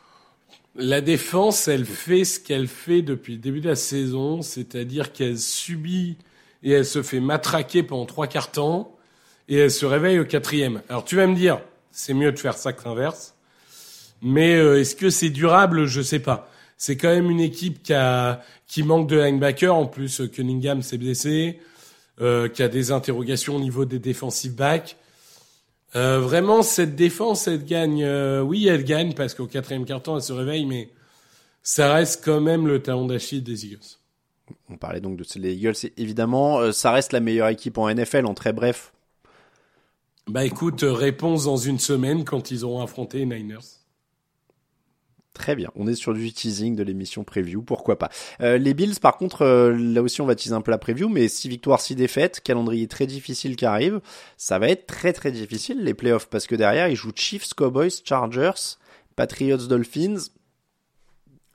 La 0.75 1.03
défense, 1.03 1.69
elle 1.69 1.85
fait 1.85 2.25
ce 2.25 2.41
qu'elle 2.41 2.67
fait 2.67 3.03
depuis 3.03 3.35
le 3.35 3.41
début 3.41 3.61
de 3.61 3.69
la 3.69 3.77
saison, 3.77 4.41
c'est-à-dire 4.41 5.13
qu'elle 5.13 5.39
subit 5.39 6.17
et 6.65 6.73
elle 6.73 6.87
se 6.87 7.03
fait 7.03 7.21
matraquer 7.21 7.85
pendant 7.85 8.07
trois 8.07 8.27
quarts 8.27 8.51
temps 8.51 8.97
et 9.49 9.59
elle 9.59 9.71
se 9.71 9.87
réveille 9.87 10.19
au 10.19 10.25
quatrième. 10.25 10.83
Alors 10.89 11.05
tu 11.05 11.15
vas 11.15 11.29
me 11.29 11.37
dire, 11.37 11.61
c'est 11.93 12.15
mieux 12.15 12.33
de 12.33 12.39
faire 12.39 12.59
ça 12.59 12.73
que 12.73 12.85
l'inverse. 12.85 13.37
Mais 14.23 14.57
euh, 14.57 14.81
est-ce 14.81 14.97
que 14.97 15.11
c'est 15.11 15.31
durable? 15.31 15.87
Je 15.87 16.01
sais 16.01 16.19
pas. 16.19 16.51
C'est 16.77 16.97
quand 16.97 17.09
même 17.09 17.31
une 17.31 17.41
équipe 17.41 17.83
qui 17.83 17.93
a 17.93 18.43
qui 18.67 18.83
manque 18.83 19.09
de 19.09 19.17
linebacker. 19.17 19.75
En 19.75 19.87
plus, 19.87 20.23
Cunningham 20.33 20.83
s'est 20.83 20.99
blessé, 20.99 21.61
euh, 22.21 22.49
qui 22.49 22.63
a 22.63 22.69
des 22.69 22.91
interrogations 22.91 23.57
au 23.57 23.61
niveau 23.61 23.85
des 23.85 23.99
defensive 23.99 24.55
backs. 24.55 24.97
Euh, 25.97 26.19
vraiment, 26.19 26.63
cette 26.63 26.97
défense, 26.97 27.47
elle 27.47 27.65
gagne. 27.65 28.03
Euh, 28.03 28.41
oui, 28.41 28.67
elle 28.67 28.85
gagne 28.85 29.15
parce 29.15 29.35
qu'au 29.35 29.47
quatrième 29.47 29.85
quart 29.85 30.03
temps, 30.03 30.17
elle 30.17 30.23
se 30.23 30.33
réveille, 30.33 30.67
mais 30.67 30.91
ça 31.63 31.93
reste 31.95 32.25
quand 32.25 32.41
même 32.41 32.67
le 32.67 32.83
talon 32.83 33.07
d'Achille 33.07 33.43
des 33.43 33.67
Eagles. 33.67 33.99
On 34.69 34.77
parlait 34.77 35.01
donc 35.01 35.17
de 35.17 35.25
les 35.37 35.55
Eagles, 35.55 35.75
évidemment, 35.97 36.59
euh, 36.59 36.73
ça 36.73 36.93
reste 36.93 37.13
la 37.13 37.21
meilleure 37.21 37.49
équipe 37.49 37.79
en 37.79 37.93
NFL 37.93 38.27
en 38.27 38.35
très 38.35 38.53
bref. 38.53 38.93
Bah 40.27 40.45
écoute, 40.45 40.83
euh, 40.83 40.93
réponse 40.93 41.45
dans 41.45 41.57
une 41.57 41.79
semaine 41.79 42.25
quand 42.25 42.51
ils 42.51 42.65
auront 42.65 42.83
affronté 42.83 43.19
les 43.19 43.27
Niners. 43.27 43.65
Très 45.33 45.57
bien, 45.57 45.71
on 45.75 45.89
est 45.89 45.97
sur 45.97 46.15
du 46.15 46.33
teasing 46.33 46.77
de 46.77 46.85
l'émission 46.85 47.25
preview, 47.25 47.61
pourquoi 47.63 47.99
pas. 47.99 48.09
Euh, 48.41 48.57
les 48.57 48.73
Bills, 48.73 49.01
par 49.01 49.17
contre, 49.17 49.45
là 49.45 50.01
aussi 50.01 50.21
on 50.21 50.27
va 50.27 50.37
teaser 50.37 50.55
un 50.55 50.61
peu 50.61 50.71
la 50.71 50.79
preview, 50.79 51.09
mais 51.09 51.27
6 51.27 51.49
victoires, 51.49 51.81
6 51.81 51.97
défaites, 51.97 52.41
calendrier 52.41 52.87
très 52.87 53.07
difficile 53.07 53.57
qui 53.57 53.67
arrive, 53.67 54.01
ça 54.37 54.61
va 54.61 54.69
être 54.69 54.87
très 54.87 55.13
très 55.13 55.33
difficile 55.33 55.83
les 55.83 55.93
playoffs, 55.93 56.29
parce 56.29 56.47
que 56.47 56.55
derrière 56.55 56.89
ils 56.89 56.95
jouent 56.95 57.13
Chiefs, 57.17 57.53
Cowboys, 57.55 57.91
Chargers, 58.05 58.79
Patriots, 59.17 59.67
Dolphins, 59.67 60.29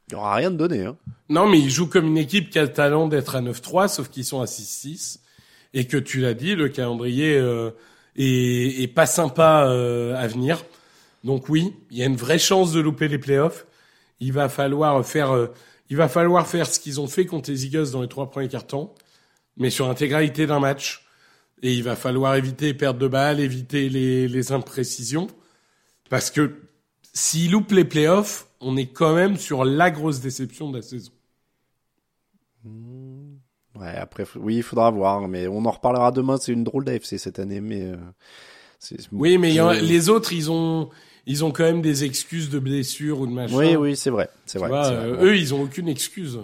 il 0.10 0.16
n'y 0.16 0.20
aura 0.20 0.36
rien 0.36 0.50
de 0.50 0.58
donné. 0.58 0.86
Hein. 0.86 0.98
Non, 1.30 1.48
mais 1.48 1.60
ils 1.60 1.70
jouent 1.70 1.88
comme 1.88 2.08
une 2.08 2.18
équipe 2.18 2.50
qui 2.50 2.58
a 2.58 2.64
le 2.64 2.74
talent 2.74 3.08
d'être 3.08 3.36
à 3.36 3.42
9-3, 3.42 3.88
sauf 3.88 4.10
qu'ils 4.10 4.26
sont 4.26 4.42
à 4.42 4.46
6-6. 4.46 5.20
Et 5.76 5.86
que 5.86 5.98
tu 5.98 6.20
l'as 6.20 6.34
dit, 6.34 6.56
le 6.56 6.68
calendrier 6.68 7.38
euh, 7.38 7.70
est, 8.16 8.82
est, 8.82 8.88
pas 8.88 9.06
sympa 9.06 9.68
euh, 9.68 10.16
à 10.16 10.26
venir. 10.26 10.66
Donc 11.24 11.48
oui, 11.48 11.76
il 11.92 11.98
y 11.98 12.02
a 12.02 12.08
une 12.08 12.16
vraie 12.16 12.40
chance 12.40 12.72
de 12.72 12.80
louper 12.80 13.08
les 13.08 13.20
playoffs. 13.20 13.68
Il 14.20 14.34
va 14.34 14.50
falloir 14.50 15.06
faire, 15.06 15.32
euh, 15.32 15.54
il 15.92 15.98
va 15.98 16.08
falloir 16.08 16.48
faire 16.48 16.66
ce 16.66 16.80
qu'ils 16.80 17.00
ont 17.00 17.08
fait 17.08 17.28
contre 17.28 17.52
les 17.52 17.68
Eagles 17.68 17.92
dans 17.92 18.02
les 18.02 18.08
trois 18.08 18.32
premiers 18.32 18.48
cartons, 18.48 18.90
mais 19.58 19.70
sur 19.70 19.88
l'intégralité 19.88 20.48
d'un 20.48 20.60
match. 20.60 21.06
Et 21.62 21.74
il 21.74 21.84
va 21.84 21.96
falloir 21.96 22.36
éviter 22.36 22.68
les 22.68 22.74
pertes 22.74 22.98
de 22.98 23.08
balles, 23.08 23.40
éviter 23.40 23.90
les, 23.90 24.28
les 24.28 24.52
imprécisions, 24.52 25.28
parce 26.10 26.32
que 26.32 26.56
s'ils 27.14 27.52
loupent 27.52 27.74
les 27.74 27.86
playoffs, 27.86 28.49
on 28.62 28.78
est 28.78 28.88
quand 28.88 29.16
même 29.16 29.38
sur 29.38 29.66
la 29.66 29.92
grosse 29.92 30.20
déception 30.20 30.70
de 30.70 30.78
la 30.78 30.82
saison. 30.82 31.12
Hmm. 32.64 33.38
Ouais, 33.76 33.96
après, 33.96 34.26
oui, 34.36 34.58
il 34.58 34.64
faudra 34.64 34.90
voir, 34.92 35.28
mais 35.28 35.48
on 35.48 35.66
en 35.66 35.72
reparlera 35.72 36.12
demain. 36.12 36.38
C'est 36.38 36.52
une 36.52 36.64
drôle 36.64 36.84
d'AFC 36.84 37.18
cette 37.18 37.40
année, 37.40 37.62
mais. 37.62 37.84
Euh, 37.84 37.98
oui, 39.12 39.38
mais 39.38 39.54
les 39.82 40.10
autres, 40.10 40.34
ils 40.34 40.50
ont, 40.52 40.90
ils 41.30 41.46
ont 41.46 41.52
quand 41.52 41.64
même 41.64 41.84
des 41.84 42.06
excuses 42.06 42.50
de 42.50 42.58
blessure 42.58 43.20
ou 43.20 43.28
de 43.28 43.32
machin. 43.32 43.56
Oui, 43.56 43.76
oui, 43.76 43.96
c'est 43.96 44.10
vrai, 44.10 44.32
c'est 44.48 44.58
vrai, 44.58 44.72
euh, 44.74 45.26
Eux, 45.26 45.38
ils 45.38 45.54
ont 45.54 45.62
aucune 45.62 45.88
excuse. 45.88 46.40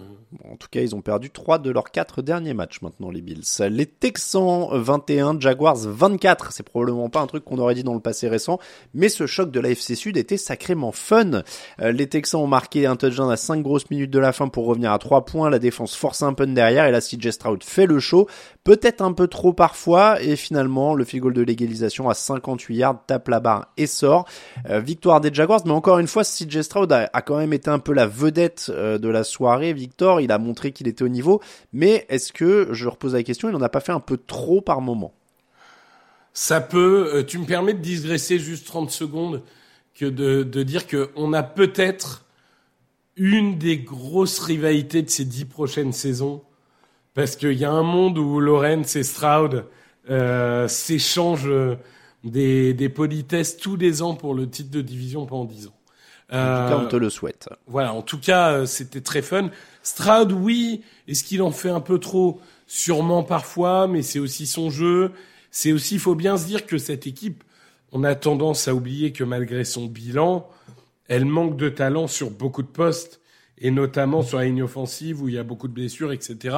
en 0.48 0.58
tout 0.58 0.68
cas, 0.70 0.82
ils 0.82 0.94
ont 0.94 1.02
perdu 1.02 1.32
trois 1.32 1.58
de 1.58 1.72
leurs 1.72 1.90
quatre 1.90 2.22
derniers 2.22 2.54
matchs 2.54 2.82
maintenant, 2.84 3.10
les 3.10 3.22
Bills. 3.22 3.42
Les 3.72 3.88
Texans 3.88 4.68
21, 4.72 5.40
Jaguars 5.40 5.76
24. 5.76 6.52
C'est 6.52 6.62
probablement 6.62 7.10
pas 7.10 7.20
un 7.22 7.26
truc 7.26 7.44
qu'on 7.44 7.58
aurait 7.58 7.74
dit 7.74 7.84
dans 7.84 7.96
le 7.96 8.00
passé 8.00 8.28
récent, 8.28 8.60
mais 8.94 9.10
ce 9.10 9.26
choc 9.26 9.50
de 9.50 9.60
la 9.60 9.72
FC 9.72 9.96
Sud 9.96 10.18
était 10.18 10.38
sacrément 10.38 10.92
fun. 10.92 11.42
Euh, 11.82 11.92
les 11.92 12.06
Texans 12.06 12.42
ont 12.42 12.48
marqué 12.48 12.86
un 12.86 12.96
touchdown 12.96 13.32
à 13.32 13.38
5 13.38 13.64
grosses 13.64 13.90
minutes 13.90 14.12
de 14.12 14.20
la 14.20 14.34
fin 14.34 14.50
pour 14.50 14.68
revenir 14.68 14.92
à 14.92 15.00
3 15.00 15.26
points. 15.26 15.50
La 15.50 15.58
défense 15.58 15.96
force 15.96 16.22
un 16.22 16.34
peu 16.34 16.46
derrière 16.46 16.86
et 16.86 16.92
là, 16.92 17.02
CJ 17.02 17.32
Stroud 17.32 17.64
fait 17.64 17.88
le 17.88 18.00
show. 18.00 18.28
Peut-être 18.64 19.02
un 19.02 19.14
peu 19.14 19.28
trop 19.28 19.52
parfois 19.52 20.22
et 20.22 20.36
finalement, 20.36 20.94
le 20.94 21.06
field 21.06 21.24
goal 21.24 21.34
de 21.34 21.42
l'égalisation 21.42 22.08
à 22.08 22.14
58 22.14 22.76
yards 22.76 23.04
tape 23.08 23.30
la 23.30 23.40
barre 23.40 23.70
et 23.78 23.88
sort. 23.88 24.26
Euh, 24.70 24.75
victoire 24.80 25.22
des 25.22 25.34
Jaguars, 25.34 25.62
mais 25.66 25.72
encore 25.72 26.00
une 26.00 26.08
fois, 26.08 26.24
CJ 26.24 26.62
Stroud 26.62 26.92
a, 26.92 27.22
quand 27.22 27.38
même 27.38 27.54
été 27.54 27.70
un 27.70 27.80
peu 27.80 27.94
la 27.94 28.08
vedette 28.08 28.68
euh, 28.70 28.98
de 28.98 29.10
la 29.10 29.24
soirée. 29.24 29.74
Victor, 29.74 30.22
il 30.22 30.32
a 30.32 30.38
montré 30.38 30.72
qu'il 30.72 30.88
était 30.88 31.04
au 31.04 31.10
niveau, 31.10 31.42
mais 31.74 32.06
est-ce 32.10 32.34
que, 32.34 32.70
je 32.72 32.88
repose 32.88 33.14
la 33.14 33.24
question, 33.24 33.50
il 33.50 33.52
n'en 33.52 33.62
a 33.62 33.70
pas 33.70 33.80
fait 33.80 33.92
un 33.92 34.00
peu 34.00 34.18
trop 34.18 34.62
par 34.62 34.82
moment? 34.82 35.14
Ça 36.34 36.62
peut. 36.62 37.12
Euh, 37.14 37.24
tu 37.24 37.38
me 37.38 37.46
permets 37.46 37.74
de 37.74 37.80
digresser 37.80 38.40
juste 38.40 38.68
30 38.68 38.92
secondes 38.92 39.42
que 39.94 40.06
de, 40.06 40.44
de 40.44 40.64
dire 40.64 40.88
que 40.88 41.10
on 41.16 41.32
a 41.34 41.44
peut-être 41.44 42.26
une 43.16 43.58
des 43.58 43.78
grosses 43.78 44.40
rivalités 44.40 45.02
de 45.02 45.10
ces 45.10 45.24
dix 45.24 45.46
prochaines 45.46 45.94
saisons, 45.94 46.44
parce 47.14 47.36
qu'il 47.36 47.54
y 47.54 47.64
a 47.64 47.72
un 47.72 47.84
monde 47.84 48.18
où 48.18 48.40
Lorenz 48.40 48.98
et 48.98 49.04
Stroud 49.04 49.66
euh, 50.10 50.68
s'échangent 50.68 51.50
des, 52.26 52.74
des 52.74 52.90
politesses 52.90 53.58
tous 53.58 53.76
les 53.76 54.02
ans 54.02 54.16
pour 54.16 54.34
le 54.34 54.50
titre 54.50 54.72
de 54.72 54.82
division 54.82 55.26
pendant 55.26 55.46
10 55.46 55.68
ans. 55.68 55.76
En 56.32 56.34
tout 56.34 56.70
cas, 56.74 56.78
on 56.84 56.88
te 56.88 56.96
le 56.96 57.10
souhaite. 57.12 57.50
Voilà, 57.68 57.94
en 57.94 58.02
tout 58.02 58.20
cas, 58.20 58.52
euh, 58.52 58.66
c'était 58.66 59.02
très 59.02 59.22
fun. 59.22 59.52
Stroud, 59.84 60.32
oui. 60.32 60.82
Est-ce 61.08 61.24
qu'il 61.24 61.42
en 61.44 61.52
fait 61.52 61.70
un 61.70 61.82
peu 61.82 62.00
trop? 62.00 62.42
Sûrement 62.66 63.22
parfois, 63.22 63.88
mais 63.88 64.02
c'est 64.02 64.18
aussi 64.18 64.48
son 64.48 64.72
jeu. 64.72 65.12
C'est 65.52 65.72
aussi, 65.72 65.96
il 65.96 66.00
faut 66.00 66.16
bien 66.16 66.36
se 66.38 66.48
dire 66.48 66.66
que 66.66 66.80
cette 66.80 67.06
équipe, 67.06 67.44
on 67.92 68.04
a 68.04 68.16
tendance 68.16 68.68
à 68.68 68.74
oublier 68.74 69.12
que 69.12 69.24
malgré 69.24 69.64
son 69.64 69.86
bilan, 69.86 70.50
elle 71.08 71.26
manque 71.26 71.58
de 71.58 71.70
talent 71.70 72.08
sur 72.08 72.32
beaucoup 72.32 72.64
de 72.64 72.68
postes, 72.68 73.22
et 73.60 73.70
notamment 73.70 74.24
sur 74.24 74.40
la 74.40 74.46
ligne 74.46 74.64
offensive 74.64 75.22
où 75.22 75.30
il 75.30 75.36
y 75.36 75.38
a 75.38 75.44
beaucoup 75.44 75.68
de 75.68 75.74
blessures, 75.74 76.12
etc. 76.12 76.58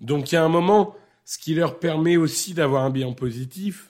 Donc 0.00 0.32
il 0.32 0.34
y 0.34 0.38
a 0.38 0.44
un 0.44 0.48
moment, 0.48 0.94
ce 1.24 1.38
qui 1.38 1.54
leur 1.54 1.78
permet 1.78 2.16
aussi 2.16 2.52
d'avoir 2.52 2.82
un 2.82 2.90
bilan 2.90 3.12
positif, 3.12 3.87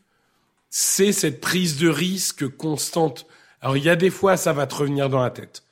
c'est 0.70 1.12
cette 1.12 1.40
prise 1.40 1.78
de 1.78 1.88
risque 1.88 2.48
constante. 2.48 3.26
Alors 3.60 3.76
il 3.76 3.84
y 3.84 3.88
a 3.88 3.96
des 3.96 4.10
fois, 4.10 4.36
ça 4.36 4.52
va 4.52 4.66
te 4.66 4.74
revenir 4.74 5.08
dans 5.08 5.22
la 5.22 5.30
tête. 5.30 5.64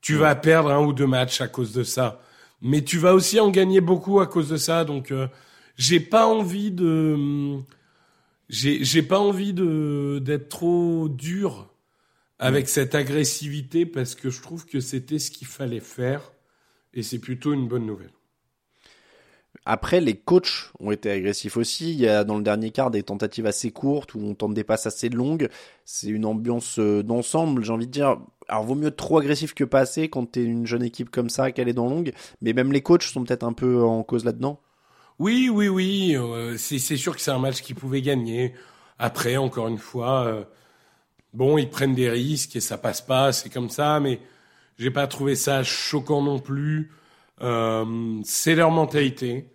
Tu 0.00 0.16
vas 0.16 0.34
perdre 0.34 0.70
un 0.70 0.84
ou 0.84 0.92
deux 0.92 1.06
matchs 1.06 1.40
à 1.40 1.48
cause 1.48 1.72
de 1.72 1.82
ça, 1.82 2.20
mais 2.62 2.82
tu 2.82 2.98
vas 2.98 3.14
aussi 3.14 3.38
en 3.40 3.50
gagner 3.50 3.80
beaucoup 3.80 4.20
à 4.20 4.26
cause 4.26 4.48
de 4.48 4.56
ça. 4.56 4.84
Donc 4.84 5.10
euh, 5.10 5.28
j'ai 5.76 6.00
pas 6.00 6.26
envie 6.26 6.70
de 6.70 7.58
j'ai 8.48 8.84
j'ai 8.84 9.02
pas 9.02 9.18
envie 9.18 9.52
de 9.52 10.20
d'être 10.22 10.48
trop 10.48 11.08
dur 11.08 11.72
avec 12.38 12.68
cette 12.68 12.94
agressivité 12.94 13.86
parce 13.86 14.14
que 14.14 14.30
je 14.30 14.40
trouve 14.40 14.66
que 14.66 14.80
c'était 14.80 15.18
ce 15.18 15.30
qu'il 15.30 15.46
fallait 15.46 15.80
faire 15.80 16.32
et 16.94 17.02
c'est 17.02 17.18
plutôt 17.18 17.52
une 17.52 17.68
bonne 17.68 17.86
nouvelle. 17.86 18.12
Après, 19.66 20.00
les 20.00 20.16
coachs 20.16 20.72
ont 20.80 20.90
été 20.90 21.10
agressifs 21.10 21.56
aussi. 21.56 21.92
Il 21.92 22.00
y 22.00 22.08
a 22.08 22.24
dans 22.24 22.36
le 22.36 22.42
dernier 22.42 22.70
quart 22.70 22.90
des 22.90 23.02
tentatives 23.02 23.46
assez 23.46 23.70
courtes 23.70 24.14
où 24.14 24.20
on 24.20 24.34
tente 24.34 24.54
des 24.54 24.64
passes 24.64 24.86
assez 24.86 25.08
longues. 25.10 25.48
C'est 25.84 26.08
une 26.08 26.24
ambiance 26.24 26.78
euh, 26.78 27.02
d'ensemble, 27.02 27.64
j'ai 27.64 27.72
envie 27.72 27.86
de 27.86 27.92
dire. 27.92 28.16
Alors, 28.48 28.64
vaut 28.64 28.74
mieux 28.74 28.90
trop 28.90 29.18
agressif 29.18 29.54
que 29.54 29.64
pas 29.64 29.80
assez 29.80 30.08
quand 30.08 30.26
t'es 30.32 30.42
une 30.42 30.66
jeune 30.66 30.82
équipe 30.82 31.10
comme 31.10 31.28
ça, 31.30 31.52
qu'elle 31.52 31.68
est 31.68 31.74
dans 31.74 31.88
longue. 31.88 32.12
Mais 32.40 32.52
même 32.52 32.72
les 32.72 32.80
coachs 32.82 33.02
sont 33.02 33.22
peut-être 33.22 33.44
un 33.44 33.52
peu 33.52 33.82
en 33.82 34.02
cause 34.02 34.24
là-dedans. 34.24 34.60
Oui, 35.18 35.50
oui, 35.50 35.68
oui. 35.68 36.16
euh, 36.16 36.56
c'est 36.56 36.78
sûr 36.78 37.14
que 37.14 37.20
c'est 37.20 37.30
un 37.30 37.38
match 37.38 37.60
qu'ils 37.60 37.76
pouvaient 37.76 38.02
gagner. 38.02 38.54
Après, 38.98 39.36
encore 39.36 39.68
une 39.68 39.78
fois, 39.78 40.24
euh, 40.26 40.44
bon, 41.34 41.58
ils 41.58 41.68
prennent 41.68 41.94
des 41.94 42.08
risques 42.08 42.56
et 42.56 42.60
ça 42.60 42.78
passe 42.78 43.02
pas. 43.02 43.32
C'est 43.32 43.50
comme 43.50 43.68
ça, 43.68 44.00
mais 44.00 44.20
j'ai 44.78 44.90
pas 44.90 45.06
trouvé 45.06 45.34
ça 45.36 45.62
choquant 45.62 46.22
non 46.22 46.38
plus. 46.38 46.90
Euh, 47.42 48.20
c'est 48.24 48.54
leur 48.54 48.70
mentalité. 48.70 49.46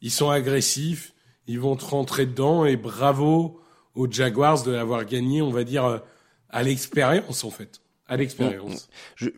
Ils 0.00 0.10
sont 0.10 0.30
agressifs. 0.30 1.12
Ils 1.46 1.60
vont 1.60 1.76
te 1.76 1.84
rentrer 1.84 2.26
dedans 2.26 2.64
et 2.64 2.76
bravo 2.76 3.60
aux 3.94 4.10
Jaguars 4.10 4.62
de 4.62 4.72
l'avoir 4.72 5.04
gagné, 5.04 5.42
on 5.42 5.50
va 5.50 5.64
dire, 5.64 5.84
euh, 5.84 5.98
à 6.48 6.62
l'expérience 6.62 7.44
en 7.44 7.50
fait. 7.50 7.81
À 8.08 8.16
l'expérience. 8.16 8.88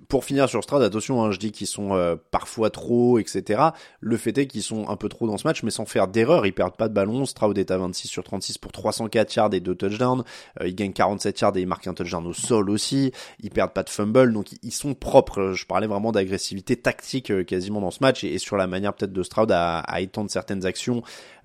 Pour 0.09 0.25
finir 0.25 0.49
sur 0.49 0.62
Stroud, 0.64 0.83
attention, 0.83 1.23
hein, 1.23 1.30
je 1.30 1.38
dis 1.38 1.52
qu'ils 1.52 1.66
sont 1.66 1.94
euh, 1.94 2.16
parfois 2.30 2.71
trop, 2.71 3.18
etc. 3.18 3.62
Le 4.00 4.16
fait 4.16 4.37
est 4.38 4.47
qu'ils 4.47 4.62
sont 4.62 4.88
un 4.88 4.97
peu 4.97 5.09
trop 5.09 5.26
dans 5.28 5.37
ce 5.37 5.47
match, 5.47 5.62
mais 5.62 5.71
sans 5.71 5.85
faire 5.85 6.09
d'erreur. 6.09 6.44
Ils 6.47 6.52
perdent 6.52 6.76
pas 6.76 6.88
de 6.88 6.94
ballon. 6.94 7.25
Stroud 7.26 7.56
est 7.59 7.71
à 7.71 7.78
26 7.78 8.09
sur 8.09 8.25
36 8.25 8.59
pour 8.59 8.73
304 8.73 9.35
yards 9.37 9.54
et 9.54 9.61
2 9.61 9.75
touchdowns. 9.76 10.25
Euh, 10.61 10.66
ils 10.66 10.75
gagnent 10.75 10.92
47 10.94 11.38
yards 11.40 11.56
et 11.56 11.61
ils 11.61 11.66
marquent 11.68 11.87
un 11.87 11.94
touchdown 11.94 12.26
au 12.26 12.33
sol 12.33 12.68
aussi. 12.71 13.12
Ils 13.40 13.50
perdent 13.50 13.73
pas 13.75 13.83
de 13.85 13.90
fumble, 13.90 14.33
donc 14.33 14.49
ils- 14.62 14.73
sont 14.73 14.94
propres. 14.94 15.52
Je 15.52 15.66
parlais 15.66 15.87
vraiment 15.87 16.11
d'agressivité 16.11 16.75
tactique 16.76 17.30
euh, 17.30 17.44
quasiment 17.44 17.80
dans 17.80 17.92
ce 17.92 17.99
match 18.00 18.25
et, 18.25 18.38
sur 18.38 18.56
la 18.56 18.66
manière 18.66 18.94
peut-être 18.94 19.12
de 19.12 19.23
Stroud 19.23 19.52
à, 19.52 19.78
à 19.80 20.00
étendre 20.00 20.30
certaines 20.33 20.66
actions 20.66 21.02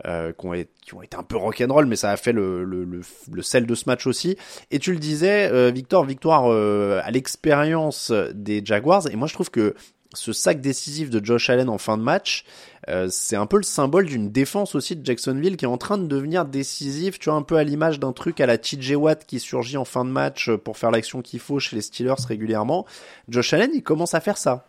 euh, 0.07 0.31
qui, 0.31 0.45
ont 0.47 0.53
été, 0.53 0.71
qui 0.83 0.93
ont 0.95 1.01
été 1.03 1.15
un 1.17 1.23
peu 1.23 1.35
rock'n'roll, 1.37 1.85
mais 1.85 1.95
ça 1.97 2.09
a 2.11 2.17
fait 2.17 2.31
le, 2.31 2.63
le, 2.63 2.85
le, 2.85 3.01
le 3.31 3.41
sel 3.43 3.67
de 3.67 3.75
ce 3.75 3.83
match 3.87 4.07
aussi. 4.07 4.35
Et 4.71 4.79
tu 4.79 4.93
le 4.93 4.99
disais, 4.99 5.49
euh, 5.51 5.69
Victor, 5.69 6.05
victoire 6.05 6.45
euh, 6.51 7.01
l'expérience 7.11 8.11
des 8.33 8.61
Jaguars. 8.63 9.07
Et 9.11 9.15
moi, 9.15 9.27
je 9.27 9.33
trouve 9.33 9.51
que 9.51 9.75
ce 10.13 10.33
sac 10.33 10.59
décisif 10.59 11.09
de 11.09 11.23
Josh 11.23 11.49
Allen 11.49 11.69
en 11.69 11.77
fin 11.77 11.97
de 11.97 12.01
match, 12.01 12.43
euh, 12.87 13.07
c'est 13.11 13.35
un 13.35 13.45
peu 13.45 13.57
le 13.57 13.63
symbole 13.63 14.07
d'une 14.07 14.31
défense 14.31 14.73
aussi 14.73 14.95
de 14.95 15.05
Jacksonville 15.05 15.55
qui 15.55 15.65
est 15.65 15.69
en 15.69 15.77
train 15.77 15.97
de 15.97 16.07
devenir 16.07 16.45
décisive. 16.45 17.19
Tu 17.19 17.29
vois, 17.29 17.37
un 17.37 17.43
peu 17.43 17.57
à 17.57 17.63
l'image 17.63 17.99
d'un 17.99 18.11
truc 18.11 18.41
à 18.41 18.47
la 18.47 18.57
TJ 18.57 18.93
Watt 18.93 19.25
qui 19.25 19.39
surgit 19.39 19.77
en 19.77 19.85
fin 19.85 20.05
de 20.05 20.09
match 20.09 20.49
pour 20.49 20.77
faire 20.77 20.89
l'action 20.89 21.21
qu'il 21.21 21.39
faut 21.39 21.59
chez 21.59 21.75
les 21.75 21.81
Steelers 21.83 22.25
régulièrement. 22.27 22.85
Josh 23.27 23.53
Allen, 23.53 23.71
il 23.73 23.83
commence 23.83 24.15
à 24.15 24.19
faire 24.19 24.37
ça. 24.37 24.65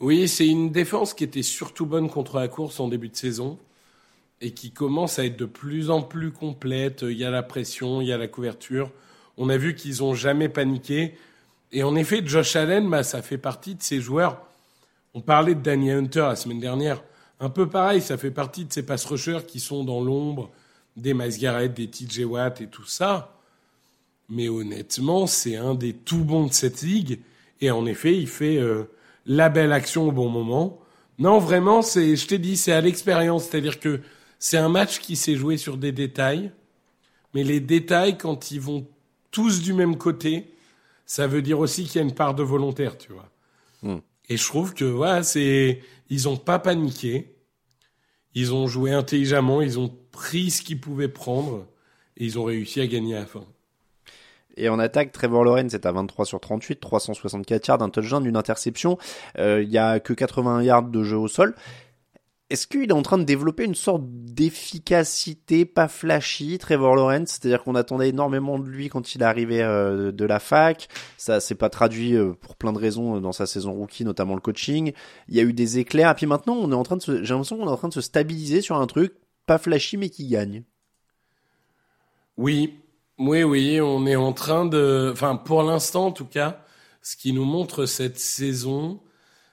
Oui, 0.00 0.28
c'est 0.28 0.46
une 0.46 0.70
défense 0.70 1.12
qui 1.14 1.24
était 1.24 1.42
surtout 1.42 1.86
bonne 1.86 2.08
contre 2.08 2.38
la 2.38 2.46
course 2.46 2.78
en 2.78 2.86
début 2.86 3.08
de 3.08 3.16
saison 3.16 3.58
et 4.40 4.52
qui 4.52 4.70
commence 4.70 5.18
à 5.18 5.24
être 5.24 5.36
de 5.36 5.46
plus 5.46 5.90
en 5.90 6.02
plus 6.02 6.30
complète. 6.30 7.02
Il 7.02 7.16
y 7.18 7.24
a 7.24 7.30
la 7.30 7.42
pression, 7.42 8.00
il 8.00 8.06
y 8.06 8.12
a 8.12 8.18
la 8.18 8.28
couverture. 8.28 8.92
On 9.36 9.48
a 9.48 9.56
vu 9.56 9.74
qu'ils 9.74 10.04
ont 10.04 10.14
jamais 10.14 10.48
paniqué. 10.48 11.14
Et 11.72 11.82
en 11.82 11.96
effet, 11.96 12.22
Josh 12.24 12.56
Allen, 12.56 12.88
bah, 12.88 13.02
ça 13.02 13.22
fait 13.22 13.38
partie 13.38 13.74
de 13.74 13.82
ces 13.82 14.00
joueurs. 14.00 14.42
On 15.14 15.20
parlait 15.20 15.54
de 15.54 15.60
Danny 15.60 15.90
Hunter 15.90 16.26
la 16.28 16.36
semaine 16.36 16.60
dernière. 16.60 17.02
Un 17.40 17.50
peu 17.50 17.68
pareil, 17.68 18.00
ça 18.00 18.18
fait 18.18 18.30
partie 18.30 18.64
de 18.64 18.72
ces 18.72 18.84
pass 18.84 19.04
rushers 19.04 19.40
qui 19.46 19.60
sont 19.60 19.84
dans 19.84 20.00
l'ombre, 20.00 20.50
des 20.96 21.14
Miles 21.14 21.38
Garrett, 21.38 21.72
des 21.72 21.88
TJ 21.88 22.24
Watt 22.24 22.60
et 22.60 22.66
tout 22.66 22.86
ça. 22.86 23.34
Mais 24.28 24.48
honnêtement, 24.48 25.26
c'est 25.26 25.56
un 25.56 25.74
des 25.74 25.92
tout 25.92 26.24
bons 26.24 26.46
de 26.46 26.52
cette 26.52 26.82
ligue. 26.82 27.20
Et 27.60 27.70
en 27.70 27.86
effet, 27.86 28.16
il 28.16 28.28
fait 28.28 28.56
euh, 28.56 28.84
la 29.26 29.48
belle 29.48 29.72
action 29.72 30.08
au 30.08 30.12
bon 30.12 30.28
moment. 30.28 30.80
Non, 31.18 31.38
vraiment, 31.38 31.82
c'est, 31.82 32.16
je 32.16 32.26
t'ai 32.26 32.38
dit, 32.38 32.56
c'est 32.56 32.72
à 32.72 32.80
l'expérience. 32.80 33.44
C'est-à-dire 33.44 33.80
que 33.80 34.00
c'est 34.38 34.58
un 34.58 34.68
match 34.68 35.00
qui 35.00 35.16
s'est 35.16 35.36
joué 35.36 35.56
sur 35.56 35.76
des 35.76 35.92
détails. 35.92 36.50
Mais 37.34 37.44
les 37.44 37.60
détails, 37.60 38.18
quand 38.18 38.50
ils 38.50 38.60
vont 38.60 38.86
tous 39.30 39.62
du 39.62 39.72
même 39.72 39.96
côté, 39.96 40.52
ça 41.08 41.26
veut 41.26 41.42
dire 41.42 41.58
aussi 41.58 41.84
qu'il 41.84 41.96
y 41.96 41.98
a 41.98 42.06
une 42.06 42.14
part 42.14 42.34
de 42.34 42.42
volontaire, 42.42 42.98
tu 42.98 43.12
vois. 43.12 43.30
Hmm. 43.82 44.00
Et 44.28 44.36
je 44.36 44.44
trouve 44.44 44.74
que, 44.74 44.84
voilà, 44.84 45.22
c'est, 45.22 45.80
ils 46.10 46.28
ont 46.28 46.36
pas 46.36 46.58
paniqué. 46.58 47.34
Ils 48.34 48.52
ont 48.52 48.68
joué 48.68 48.92
intelligemment, 48.92 49.62
ils 49.62 49.78
ont 49.78 49.90
pris 50.12 50.50
ce 50.50 50.60
qu'ils 50.62 50.78
pouvaient 50.78 51.08
prendre 51.08 51.66
et 52.18 52.26
ils 52.26 52.38
ont 52.38 52.44
réussi 52.44 52.82
à 52.82 52.86
gagner 52.86 53.16
à 53.16 53.20
la 53.20 53.26
fin. 53.26 53.44
Et 54.58 54.68
en 54.68 54.78
attaque, 54.78 55.12
Trevor 55.12 55.44
Lawrence 55.44 55.72
est 55.72 55.86
à 55.86 55.92
23 55.92 56.26
sur 56.26 56.40
38, 56.40 56.78
364 56.78 57.66
yards, 57.68 57.82
un 57.82 57.88
touchdown, 57.88 58.26
une 58.26 58.36
interception. 58.36 58.98
Euh, 59.38 59.62
Il 59.62 59.70
y 59.70 59.78
a 59.78 60.00
que 60.00 60.12
81 60.12 60.62
yards 60.62 60.82
de 60.82 61.02
jeu 61.04 61.16
au 61.16 61.28
sol. 61.28 61.54
Est-ce 62.50 62.66
qu'il 62.66 62.88
est 62.88 62.92
en 62.92 63.02
train 63.02 63.18
de 63.18 63.24
développer 63.24 63.64
une 63.64 63.74
sorte 63.74 64.02
d'efficacité 64.06 65.66
pas 65.66 65.86
flashy, 65.86 66.56
Trevor 66.56 66.96
Lawrence? 66.96 67.28
C'est-à-dire 67.28 67.62
qu'on 67.62 67.74
attendait 67.74 68.08
énormément 68.08 68.58
de 68.58 68.66
lui 68.66 68.88
quand 68.88 69.14
il 69.14 69.22
arrivait 69.22 69.62
euh, 69.62 70.12
de 70.12 70.24
la 70.24 70.38
fac. 70.38 70.88
Ça 71.18 71.40
s'est 71.40 71.54
pas 71.54 71.68
traduit 71.68 72.16
euh, 72.16 72.32
pour 72.32 72.56
plein 72.56 72.72
de 72.72 72.78
raisons 72.78 73.16
euh, 73.16 73.20
dans 73.20 73.32
sa 73.32 73.46
saison 73.46 73.74
rookie, 73.74 74.04
notamment 74.04 74.34
le 74.34 74.40
coaching. 74.40 74.92
Il 75.28 75.36
y 75.36 75.40
a 75.40 75.42
eu 75.42 75.52
des 75.52 75.78
éclairs. 75.78 76.12
Et 76.12 76.14
puis 76.14 76.26
maintenant, 76.26 76.54
on 76.54 76.72
est 76.72 76.74
en 76.74 76.84
train 76.84 76.96
de 76.96 77.02
se, 77.02 77.22
j'ai 77.22 77.34
l'impression 77.34 77.58
qu'on 77.58 77.66
est 77.66 77.72
en 77.72 77.76
train 77.76 77.88
de 77.88 77.94
se 77.94 78.00
stabiliser 78.00 78.62
sur 78.62 78.76
un 78.76 78.86
truc 78.86 79.12
pas 79.44 79.58
flashy 79.58 79.98
mais 79.98 80.08
qui 80.08 80.26
gagne. 80.26 80.64
Oui, 82.38 82.78
oui, 83.18 83.42
oui, 83.42 83.80
on 83.80 84.06
est 84.06 84.16
en 84.16 84.32
train 84.32 84.64
de, 84.64 85.10
enfin, 85.12 85.36
pour 85.36 85.64
l'instant, 85.64 86.06
en 86.06 86.12
tout 86.12 86.24
cas, 86.24 86.64
ce 87.02 87.16
qui 87.16 87.32
nous 87.32 87.44
montre 87.44 87.84
cette 87.84 88.18
saison, 88.18 89.00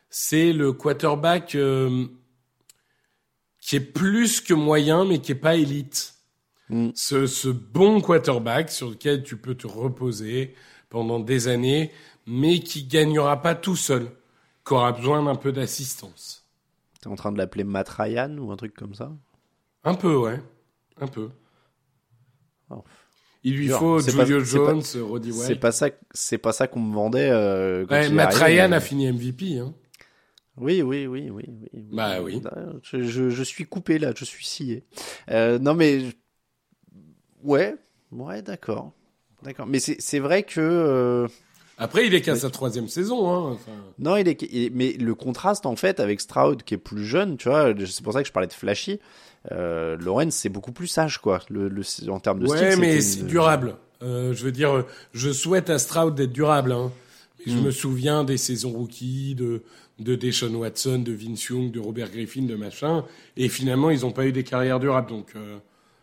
c'est 0.10 0.54
le 0.54 0.72
quarterback 0.72 1.56
euh, 1.56 2.06
qui 3.66 3.78
est 3.78 3.80
plus 3.80 4.42
que 4.42 4.54
moyen, 4.54 5.06
mais 5.06 5.20
qui 5.20 5.32
est 5.32 5.36
pas 5.36 5.56
élite. 5.56 6.14
Mm. 6.70 6.90
Ce, 6.94 7.26
ce 7.26 7.50
bon 7.50 8.00
quarterback 8.00 8.70
sur 8.70 8.92
lequel 8.92 9.24
tu 9.24 9.38
peux 9.38 9.56
te 9.56 9.66
reposer 9.66 10.54
pendant 10.90 11.20
des 11.20 11.48
années, 11.48 11.92
mais 12.28 12.60
qui 12.60 12.84
gagnera 12.84 13.42
pas 13.42 13.56
tout 13.56 13.76
seul, 13.76 14.12
qui 14.66 14.74
aura 14.74 14.92
besoin 14.92 15.24
d'un 15.24 15.34
peu 15.34 15.52
d'assistance. 15.52 16.46
T'es 17.02 17.08
en 17.08 17.16
train 17.16 17.32
de 17.32 17.40
l'appeler 17.40 17.64
Matt 17.64 17.90
Ryan 17.90 18.38
ou 18.38 18.52
un 18.52 18.56
truc 18.56 18.76
comme 18.76 18.94
ça? 18.94 19.12
Un 19.84 19.96
peu, 19.96 20.16
ouais, 20.16 20.40
un 21.02 21.08
peu. 21.08 21.30
Oh. 22.70 22.84
Il 23.44 23.56
lui 23.58 23.70
faut 23.70 23.98
pas- 23.98 24.26
Julio 24.26 24.40
pas- 24.40 24.46
Jones, 24.46 24.84
Roddy 25.04 25.32
White. 25.32 25.44
C'est 25.44 25.56
pas 25.56 25.72
ça, 25.72 25.90
c'est 26.12 26.38
pas 26.38 26.52
ça 26.52 26.68
qu'on 26.68 26.82
me 26.82 26.94
vendait. 26.94 27.30
Euh, 27.32 27.86
quand 27.88 27.96
Ouais, 27.96 28.10
Matt 28.10 28.34
Ryan 28.36 28.72
a 28.72 28.80
fini 28.80 29.08
MVP. 29.12 29.58
Hein. 29.58 29.74
Oui, 30.58 30.82
oui, 30.82 31.06
oui, 31.06 31.30
oui, 31.30 31.44
oui. 31.74 31.82
Bah 31.92 32.22
oui. 32.22 32.42
Je, 32.82 33.04
je, 33.04 33.30
je 33.30 33.44
suis 33.44 33.66
coupé 33.66 34.00
là, 34.00 34.14
je 34.16 34.24
suis 34.26 34.46
scié. 34.46 34.84
Euh, 35.30 35.60
non 35.60 35.74
mais 35.74 36.02
ouais, 37.44 37.76
ouais, 38.12 38.42
d'accord, 38.42 38.92
d'accord. 39.44 39.66
Mais 39.68 39.80
c'est 39.80 40.20
vrai 40.20 40.44
que 40.44 40.62
euh, 40.62 41.28
Après, 41.78 42.08
il 42.08 42.14
est 42.14 42.22
qu'à 42.22 42.34
Ouais. 42.34 42.40
sa 42.40 42.50
troisième 42.50 42.88
saison. 42.88 43.30
Hein. 43.30 43.52
Enfin, 43.54 43.72
non, 44.00 44.16
il 44.16 44.28
est, 44.28 44.42
il 44.44 44.64
est- 44.66 44.70
mais 44.74 44.94
le 44.94 45.14
contraste 45.16 45.66
en 45.66 45.76
fait 45.76 46.00
avec 46.00 46.22
Stroud 46.22 46.64
qui 46.64 46.74
est 46.76 46.78
plus 46.78 47.06
jeune, 47.06 47.38
tu 47.38 47.50
vois, 47.50 47.74
c'est 47.86 48.04
pour 48.04 48.14
ça 48.14 48.22
que 48.22 48.28
je 48.28 48.34
parlais 48.34 48.48
de 48.48 48.54
flashy. 48.54 49.00
Euh, 49.52 49.96
Lawrence 49.98 50.34
c'est 50.36 50.50
beaucoup 50.50 50.72
plus 50.72 50.88
sage 50.88 51.20
quoi, 51.20 51.40
le, 51.50 51.68
le 51.70 51.84
en 52.10 52.20
termes 52.20 52.40
de 52.40 52.48
ouais, 52.48 52.58
style. 52.72 52.80
mais 52.80 53.00
c'était 53.00 53.02
c'est 53.02 53.20
une- 53.22 53.28
durable. 53.28 53.76
Euh, 54.02 54.34
je 54.34 54.44
veux 54.44 54.52
dire, 54.52 54.86
je 55.14 55.32
souhaite 55.32 55.70
à 55.70 55.80
Stroud 55.80 56.16
d'être 56.16 56.34
durable. 56.34 56.72
Hein. 56.72 56.92
Mais. 57.46 57.54
Je 57.54 57.58
me 57.60 57.70
souviens 57.72 58.24
des 58.24 58.38
saisons 58.38 58.72
rookies, 58.72 59.36
de, 59.36 59.62
de 60.00 60.16
Deshaun 60.16 60.56
Watson, 60.56 61.00
de 61.00 61.14
Vince 61.14 61.46
Young, 61.46 61.72
de 61.72 61.80
Robert 61.80 62.10
Griffin, 62.10 62.44
de 62.44 62.56
machin. 62.56 63.06
Et 63.38 63.50
finalement, 63.50 63.90
ils 63.90 64.02
n'ont 64.02 64.12
pas 64.12 64.26
eu 64.26 64.32
des 64.32 64.44
carrières 64.44 64.80
durables. 64.80 65.10
Donc, 65.10 65.34
euh, 65.36 65.58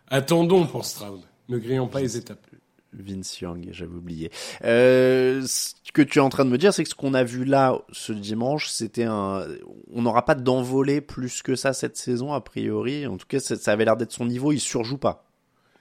attendons 0.09 0.67
pour 0.67 0.85
Stroud. 0.85 1.21
Ne 1.49 1.59
grillons 1.59 1.89
pas 1.89 2.01
les 2.01 2.17
étapes. 2.17 2.47
Vince 2.93 3.41
Young, 3.41 3.69
j'avais 3.73 3.95
oublié. 3.95 4.31
Euh, 4.65 5.43
ce 5.47 5.73
que 5.93 6.03
tu 6.03 6.19
es 6.19 6.23
en 6.23 6.29
train 6.29 6.45
de 6.45 6.51
me 6.51 6.59
dire, 6.59 6.75
c'est 6.75 6.85
que 6.85 6.91
ce 6.91 6.95
qu'on 6.95 7.15
a 7.15 7.25
vu 7.25 7.45
là 7.45 7.79
ce 7.91 8.13
dimanche, 8.13 8.69
c'était 8.69 9.05
un, 9.05 9.47
on 9.93 10.03
n'aura 10.03 10.25
pas 10.25 10.35
d'envolée 10.35 11.01
plus 11.01 11.43
que 11.43 11.55
ça 11.55 11.73
cette 11.73 11.97
saison 11.97 12.33
a 12.33 12.41
priori. 12.41 13.07
En 13.07 13.17
tout 13.17 13.27
cas, 13.27 13.41
ça, 13.41 13.73
avait 13.73 13.85
l'air 13.85 13.97
d'être 13.97 14.13
son 14.13 14.27
niveau. 14.27 14.53
Il 14.53 14.61
surjoue 14.61 14.99
pas. 14.99 15.27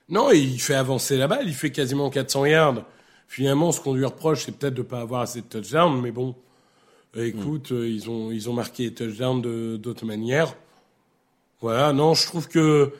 Non, 0.09 0.31
et 0.31 0.37
il 0.37 0.59
fait 0.59 0.75
avancer 0.75 1.17
la 1.17 1.27
balle. 1.27 1.47
Il 1.47 1.53
fait 1.53 1.71
quasiment 1.71 2.09
400 2.09 2.45
yards. 2.45 2.85
Finalement, 3.27 3.71
ce 3.71 3.79
qu'on 3.79 3.93
lui 3.93 4.05
reproche, 4.05 4.45
c'est 4.45 4.51
peut-être 4.51 4.73
de 4.73 4.81
pas 4.81 4.99
avoir 4.99 5.21
assez 5.21 5.41
de 5.41 5.47
touchdowns. 5.47 6.01
Mais 6.01 6.11
bon, 6.11 6.35
écoute, 7.15 7.71
euh, 7.71 7.87
ils 7.87 8.09
ont 8.09 8.31
ils 8.31 8.49
ont 8.49 8.53
marqué 8.53 8.83
les 8.83 8.93
touchdowns 8.93 9.41
de 9.41 9.77
d'autres 9.77 10.05
manières. 10.05 10.55
Voilà. 11.59 11.93
Non, 11.93 12.13
je 12.13 12.25
trouve 12.25 12.47
que 12.47 12.93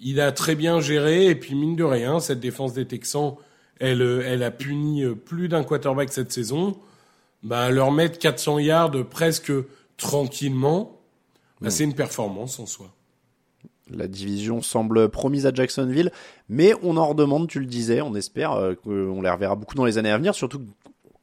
il 0.00 0.20
a 0.20 0.32
très 0.32 0.54
bien 0.54 0.80
géré. 0.80 1.26
Et 1.26 1.34
puis 1.34 1.54
mine 1.54 1.76
de 1.76 1.84
rien, 1.84 2.20
cette 2.20 2.40
défense 2.40 2.72
des 2.72 2.86
Texans, 2.86 3.34
elle 3.80 4.02
euh, 4.02 4.22
elle 4.24 4.42
a 4.42 4.50
puni 4.50 5.04
euh, 5.04 5.14
plus 5.14 5.48
d'un 5.48 5.64
quarterback 5.64 6.12
cette 6.12 6.32
saison. 6.32 6.76
Bah, 7.42 7.70
leur 7.70 7.92
mettre 7.92 8.18
400 8.18 8.58
yards 8.58 9.08
presque 9.08 9.52
tranquillement, 9.96 11.00
bah, 11.60 11.70
c'est 11.70 11.84
une 11.84 11.94
performance 11.94 12.58
en 12.58 12.66
soi. 12.66 12.90
La 13.90 14.06
division 14.06 14.60
semble 14.60 15.08
promise 15.08 15.46
à 15.46 15.54
Jacksonville, 15.54 16.10
mais 16.48 16.74
on 16.82 16.96
en 16.96 17.06
redemande, 17.06 17.48
tu 17.48 17.58
le 17.60 17.66
disais, 17.66 18.00
on 18.00 18.14
espère 18.14 18.52
euh, 18.52 18.74
qu'on 18.74 19.22
les 19.22 19.30
reverra 19.30 19.56
beaucoup 19.56 19.74
dans 19.74 19.84
les 19.84 19.98
années 19.98 20.10
à 20.10 20.18
venir, 20.18 20.34
surtout 20.34 20.60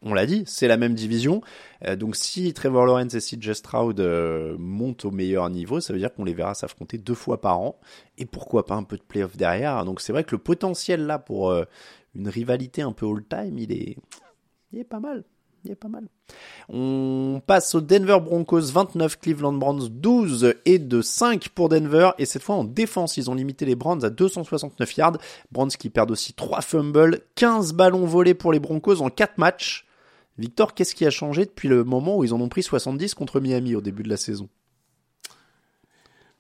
on 0.06 0.14
l'a 0.14 0.28
dit, 0.28 0.44
c'est 0.46 0.68
la 0.68 0.78
même 0.78 0.94
division. 0.94 1.42
Euh, 1.84 1.96
donc 1.96 2.16
si 2.16 2.54
Trevor 2.54 2.86
Lawrence 2.86 3.16
et 3.16 3.20
CJ 3.20 3.54
Stroud 3.54 4.00
euh, 4.00 4.56
montent 4.60 5.04
au 5.04 5.12
meilleur 5.12 5.50
niveau, 5.50 5.82
ça 5.82 5.94
veut 5.94 6.00
dire 6.00 6.14
qu'on 6.14 6.24
les 6.24 6.36
verra 6.36 6.54
s'affronter 6.54 7.00
deux 7.00 7.16
fois 7.16 7.42
par 7.42 7.60
an. 7.60 7.80
Et 8.20 8.26
pourquoi 8.26 8.68
pas 8.68 8.76
un 8.76 8.84
peu 8.84 8.98
de 8.98 9.02
playoff 9.02 9.36
derrière. 9.36 9.84
Donc 9.84 10.00
c'est 10.00 10.14
vrai 10.14 10.24
que 10.24 10.36
le 10.36 10.38
potentiel 10.38 11.08
là 11.08 11.18
pour 11.18 11.50
euh, 11.50 11.66
une 12.14 12.30
rivalité 12.30 12.84
un 12.84 12.94
peu 12.94 13.08
all-time, 13.08 13.58
il 13.58 13.72
est, 13.72 13.98
il 14.72 14.80
est 14.80 14.86
pas 14.86 15.00
mal. 15.00 15.24
Il 15.66 15.72
est 15.72 15.76
pas 15.76 15.88
mal. 15.88 16.08
On 16.70 17.42
passe 17.46 17.74
au 17.74 17.82
Denver 17.82 18.20
Broncos 18.24 18.72
29, 18.72 19.20
Cleveland 19.20 19.54
Browns 19.54 19.88
12 19.90 20.54
et 20.66 20.78
de 20.78 21.02
5 21.02 21.50
pour 21.50 21.70
Denver. 21.70 22.12
Et 22.20 22.26
cette 22.26 22.44
fois 22.44 22.56
en 22.56 22.64
défense, 22.64 23.18
ils 23.18 23.32
ont 23.32 23.34
limité 23.34 23.66
les 23.66 23.74
Browns 23.74 24.06
à 24.06 24.12
269 24.12 24.98
yards. 24.98 25.18
Browns 25.52 25.72
qui 25.72 25.90
perdent 25.90 26.12
aussi 26.12 26.34
3 26.34 26.62
fumbles, 26.62 27.22
15 27.34 27.74
ballons 27.74 28.06
volés 28.06 28.36
pour 28.36 28.54
les 28.54 28.60
Broncos 28.60 29.02
en 29.02 29.10
4 29.10 29.40
matchs. 29.40 29.85
Victor, 30.38 30.74
qu'est-ce 30.74 30.96
qui 30.96 31.06
a 31.06 31.10
changé 31.10 31.46
depuis 31.46 31.68
le 31.68 31.84
moment 31.84 32.18
où 32.18 32.24
ils 32.24 32.34
en 32.34 32.42
ont 32.42 32.50
pris 32.50 32.64
70 32.64 33.14
contre 33.14 33.40
Miami 33.40 33.76
au 33.76 33.82
début 33.82 34.04
de 34.04 34.10
la 34.10 34.18
saison? 34.18 34.50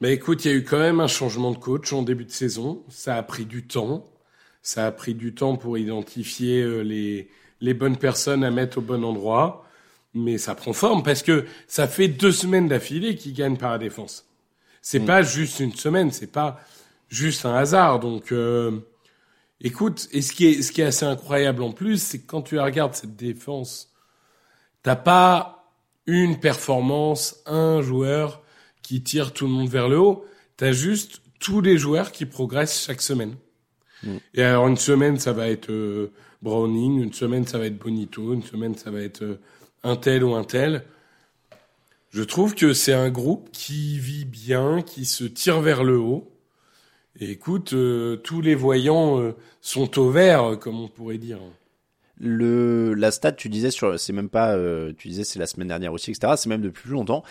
Mais 0.01 0.13
écoute, 0.13 0.43
il 0.43 0.51
y 0.51 0.53
a 0.53 0.58
eu 0.58 0.63
quand 0.63 0.79
même 0.79 0.99
un 0.99 1.08
changement 1.08 1.51
de 1.51 1.58
coach 1.58 1.93
en 1.93 2.01
début 2.01 2.25
de 2.25 2.31
saison. 2.31 2.84
Ça 2.89 3.15
a 3.15 3.23
pris 3.23 3.45
du 3.45 3.65
temps. 3.65 4.05
Ça 4.62 4.86
a 4.86 4.91
pris 4.91 5.13
du 5.13 5.34
temps 5.34 5.55
pour 5.55 5.77
identifier 5.77 6.62
euh, 6.62 6.81
les, 6.81 7.29
les 7.62 7.73
bonnes 7.73 7.97
personnes 7.97 8.43
à 8.43 8.51
mettre 8.51 8.79
au 8.79 8.81
bon 8.81 9.03
endroit. 9.05 9.65
Mais 10.13 10.38
ça 10.38 10.55
prend 10.55 10.73
forme 10.73 11.03
parce 11.03 11.23
que 11.23 11.45
ça 11.67 11.88
fait 11.88 12.08
deux 12.08 12.31
semaines 12.31 12.67
d'affilée 12.67 13.15
qu'ils 13.15 13.34
gagnent 13.34 13.58
par 13.58 13.71
la 13.71 13.77
défense. 13.77 14.25
C'est 14.81 14.99
pas 14.99 15.23
juste 15.23 15.60
une 15.60 15.73
semaine, 15.73 16.12
c'est 16.12 16.31
pas 16.31 16.60
juste 17.10 17.45
un 17.45 17.55
hasard. 17.55 17.99
Donc, 17.99 18.31
euh, 18.31 18.79
écoute, 19.61 20.07
et 20.11 20.21
ce 20.21 20.33
qui 20.33 20.47
est, 20.47 20.61
ce 20.61 20.71
qui 20.71 20.81
est 20.81 20.85
assez 20.85 21.05
incroyable 21.05 21.63
en 21.63 21.71
plus, 21.71 22.01
c'est 22.01 22.19
que 22.19 22.27
quand 22.27 22.41
tu 22.41 22.59
regardes 22.59 22.93
cette 22.93 23.15
défense, 23.15 23.93
t'as 24.83 24.95
pas 24.95 25.71
une 26.07 26.39
performance, 26.39 27.41
un 27.45 27.81
joueur 27.81 28.43
qui 28.81 29.01
tire 29.01 29.33
tout 29.33 29.45
le 29.45 29.51
monde 29.51 29.69
vers 29.69 29.89
le 29.89 29.99
haut. 29.99 30.25
T'as 30.57 30.71
juste 30.71 31.21
tous 31.39 31.61
les 31.61 31.77
joueurs 31.77 32.11
qui 32.11 32.25
progressent 32.25 32.85
chaque 32.85 33.01
semaine. 33.01 33.35
Et 34.35 34.43
alors 34.43 34.67
une 34.67 34.77
semaine 34.77 35.17
ça 35.17 35.33
va 35.33 35.49
être 35.49 35.71
euh, 35.71 36.11
Browning, 36.43 37.01
une 37.01 37.13
semaine 37.13 37.47
ça 37.47 37.57
va 37.57 37.65
être 37.65 37.77
Bonito, 37.77 38.33
une 38.33 38.43
semaine 38.43 38.75
ça 38.75 38.91
va 38.91 39.01
être 39.01 39.23
euh, 39.23 39.39
un 39.83 39.95
tel 39.95 40.23
ou 40.23 40.35
un 40.35 40.43
tel. 40.43 40.83
Je 42.11 42.21
trouve 42.21 42.53
que 42.53 42.73
c'est 42.73 42.93
un 42.93 43.09
groupe 43.09 43.49
qui 43.51 43.97
vit 43.99 44.25
bien, 44.25 44.81
qui 44.83 45.05
se 45.05 45.23
tire 45.23 45.59
vers 45.59 45.83
le 45.83 45.97
haut. 45.97 46.31
Écoute, 47.19 47.73
euh, 47.73 48.17
tous 48.17 48.41
les 48.41 48.56
voyants 48.56 49.21
euh, 49.21 49.36
sont 49.62 49.99
au 49.99 50.10
vert, 50.10 50.43
euh, 50.43 50.56
comme 50.58 50.82
on 50.82 50.89
pourrait 50.89 51.17
dire. 51.17 51.39
le 52.17 52.93
la 52.93 53.12
stat 53.12 53.34
tu 53.34 53.47
disais 53.47 53.71
sur 53.71 53.99
c'est 53.99 54.13
même 54.13 54.30
pas 54.30 54.58
tu 54.97 55.10
disais 55.10 55.25
c'est 55.25 55.38
la 55.39 55.47
semaine 55.47 55.67
dernière 55.67 55.91
aussi 55.91 56.12
etc 56.12 56.34
c'est 56.38 56.47
même 56.47 56.62
depuis 56.62 56.84
plus 56.84 56.91
longtemps 56.93 57.23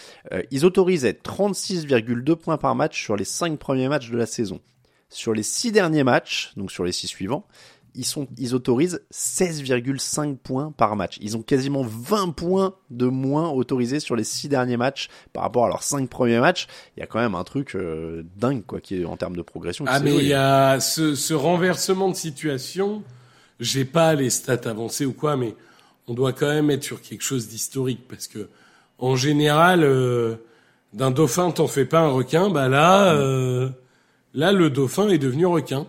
ils 0.51 0.67
autorisaient 0.67 1.13
36,2 1.13 2.35
points 2.37 2.59
par 2.59 2.75
match 2.75 3.03
sur 3.03 3.17
les 3.17 3.25
5 3.25 3.59
premiers 3.59 3.89
matchs 3.89 4.11
de 4.11 4.19
la 4.19 4.27
saison 4.27 4.61
sur 5.09 5.33
les 5.33 5.43
6 5.43 5.73
derniers 5.73 6.05
matchs 6.05 6.53
donc 6.59 6.71
sur 6.71 6.85
les 6.85 6.93
6 6.93 7.07
suivants 7.07 7.47
ils 7.95 8.05
sont 8.05 8.27
ils 8.39 8.55
autorisent 8.55 9.01
16,5 9.13 10.37
points 10.37 10.73
par 10.77 10.97
match 10.97 11.19
ils 11.21 11.37
ont 11.37 11.43
quasiment 11.43 11.83
20 11.83 12.31
points 12.31 12.75
de 12.91 13.07
moins 13.07 13.51
autorisés 13.51 14.01
sur 14.01 14.17
les 14.17 14.25
6 14.25 14.49
derniers 14.49 14.77
matchs 14.77 15.09
par 15.33 15.43
rapport 15.43 15.67
à 15.67 15.69
leurs 15.69 15.83
5 15.83 16.09
premiers 16.09 16.41
matchs 16.41 16.67
il 16.97 17.01
y 17.01 17.03
a 17.03 17.07
quand 17.07 17.21
même 17.21 17.35
un 17.35 17.45
truc 17.45 17.75
euh, 17.77 18.25
dingue 18.37 18.65
quoi 18.67 18.81
qui 18.81 19.01
est 19.01 19.05
en 19.05 19.17
termes 19.17 19.37
de 19.37 19.43
progression 19.43 19.85
Ah 19.89 20.01
mais 20.01 20.15
il 20.15 20.27
y 20.27 20.35
a 20.35 20.81
ce, 20.81 21.15
ce 21.15 21.35
renversement 21.35 22.09
de 22.09 22.15
situation. 22.15 23.03
J'ai 23.61 23.85
pas 23.85 24.15
les 24.15 24.31
stats 24.31 24.69
avancées 24.69 25.07
ou 25.07 25.13
quoi, 25.13 25.37
mais 25.37 25.55
on 26.09 26.15
doit 26.15 26.33
quand 26.33 26.49
même 26.49 26.71
être 26.71 26.83
sur 26.83 27.01
quelque 27.01 27.23
chose 27.23 27.49
d'historique 27.49 28.07
parce 28.09 28.27
que 28.27 28.49
en 28.99 29.17
général, 29.17 29.83
euh, 29.83 30.37
d'un 30.93 31.11
dauphin 31.11 31.51
t'en 31.51 31.67
fais 31.67 31.85
pas 31.85 32.01
un 32.01 32.11
requin. 32.11 32.51
Bah 32.51 32.69
là, 32.69 33.15
euh, 33.15 33.69
là 34.35 34.53
le 34.53 34.71
dauphin 34.71 35.09
est 35.09 35.19
devenu 35.19 35.47
requin. 35.47 35.87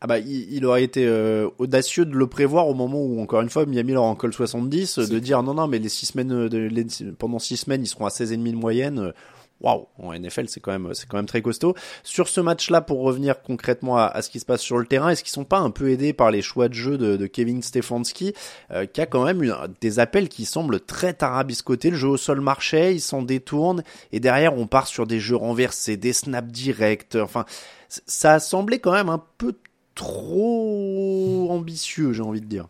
Ah 0.00 0.06
bah 0.06 0.18
il, 0.20 0.52
il 0.54 0.64
aurait 0.64 0.84
été 0.84 1.04
euh, 1.06 1.48
audacieux 1.58 2.04
de 2.04 2.14
le 2.14 2.26
prévoir 2.28 2.68
au 2.68 2.74
moment 2.74 3.00
où 3.02 3.20
encore 3.20 3.40
une 3.40 3.50
fois 3.50 3.66
Miami 3.66 3.92
leur 3.94 4.04
en 4.04 4.14
colle 4.14 4.32
70 4.32 4.98
euh, 4.98 5.06
de 5.08 5.18
dire 5.18 5.42
non 5.42 5.54
non 5.54 5.66
mais 5.66 5.80
les 5.80 5.88
six 5.88 6.06
semaines 6.06 6.32
euh, 6.32 6.48
de, 6.48 6.58
les- 6.58 6.86
pendant 7.18 7.40
six 7.40 7.56
semaines 7.56 7.82
ils 7.82 7.88
seront 7.88 8.06
à 8.06 8.10
16 8.10 8.30
et 8.32 8.36
demi 8.36 8.52
de 8.52 8.56
moyenne 8.56 8.98
euh, 9.00 9.12
waouh 9.60 9.88
en 9.98 10.12
NFL 10.16 10.44
c'est 10.48 10.60
quand 10.60 10.70
même 10.70 10.94
c'est 10.94 11.08
quand 11.08 11.16
même 11.16 11.26
très 11.26 11.42
costaud. 11.42 11.74
Sur 12.04 12.28
ce 12.28 12.40
match 12.40 12.70
là 12.70 12.80
pour 12.80 13.00
revenir 13.00 13.42
concrètement 13.42 13.96
à, 13.98 14.04
à 14.04 14.22
ce 14.22 14.30
qui 14.30 14.38
se 14.38 14.44
passe 14.46 14.60
sur 14.60 14.78
le 14.78 14.86
terrain 14.86 15.08
est-ce 15.10 15.24
qu'ils 15.24 15.32
sont 15.32 15.44
pas 15.44 15.58
un 15.58 15.70
peu 15.70 15.90
aidés 15.90 16.12
par 16.12 16.30
les 16.30 16.42
choix 16.42 16.68
de 16.68 16.74
jeu 16.74 16.96
de, 16.96 17.16
de 17.16 17.26
Kevin 17.26 17.60
Stefanski 17.60 18.34
euh, 18.70 18.86
qui 18.86 19.00
a 19.00 19.06
quand 19.06 19.24
même 19.24 19.42
une- 19.42 19.56
des 19.80 19.98
appels 19.98 20.28
qui 20.28 20.44
semblent 20.44 20.78
très 20.78 21.12
tarabiscotés. 21.12 21.90
Le 21.90 21.96
jeu 21.96 22.06
au 22.06 22.16
sol 22.16 22.40
marchait 22.40 22.94
il 22.94 23.00
s'en 23.00 23.22
détourne 23.22 23.82
et 24.12 24.20
derrière 24.20 24.56
on 24.56 24.68
part 24.68 24.86
sur 24.86 25.08
des 25.08 25.18
jeux 25.18 25.34
renversés 25.34 25.96
des 25.96 26.12
snaps 26.12 26.52
directs 26.52 27.16
enfin 27.20 27.46
ça 27.88 28.34
a 28.34 28.38
semblé 28.38 28.78
quand 28.78 28.92
même 28.92 29.08
un 29.08 29.22
peu 29.38 29.54
trop 29.98 31.48
ambitieux, 31.50 32.12
j'ai 32.12 32.22
envie 32.22 32.40
de 32.40 32.46
dire. 32.46 32.68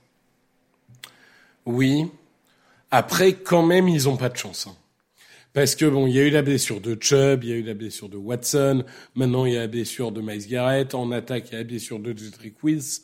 Oui. 1.66 2.06
Après, 2.90 3.34
quand 3.34 3.62
même, 3.62 3.86
ils 3.86 4.08
ont 4.08 4.16
pas 4.16 4.30
de 4.30 4.36
chance. 4.36 4.66
hein. 4.66 4.74
Parce 5.52 5.74
que 5.74 5.84
bon, 5.84 6.06
il 6.06 6.14
y 6.14 6.18
a 6.18 6.22
eu 6.22 6.30
la 6.30 6.42
blessure 6.42 6.80
de 6.80 6.96
Chubb, 6.98 7.44
il 7.44 7.50
y 7.50 7.52
a 7.52 7.56
eu 7.56 7.62
la 7.62 7.74
blessure 7.74 8.08
de 8.08 8.16
Watson, 8.16 8.84
maintenant 9.14 9.44
il 9.44 9.54
y 9.54 9.56
a 9.56 9.60
la 9.60 9.66
blessure 9.66 10.12
de 10.12 10.20
Miles 10.20 10.46
Garrett, 10.46 10.94
en 10.94 11.10
attaque 11.10 11.48
il 11.48 11.52
y 11.52 11.54
a 11.56 11.58
la 11.58 11.64
blessure 11.64 11.98
de 11.98 12.16
Jedrick 12.16 12.62
Wills. 12.62 13.02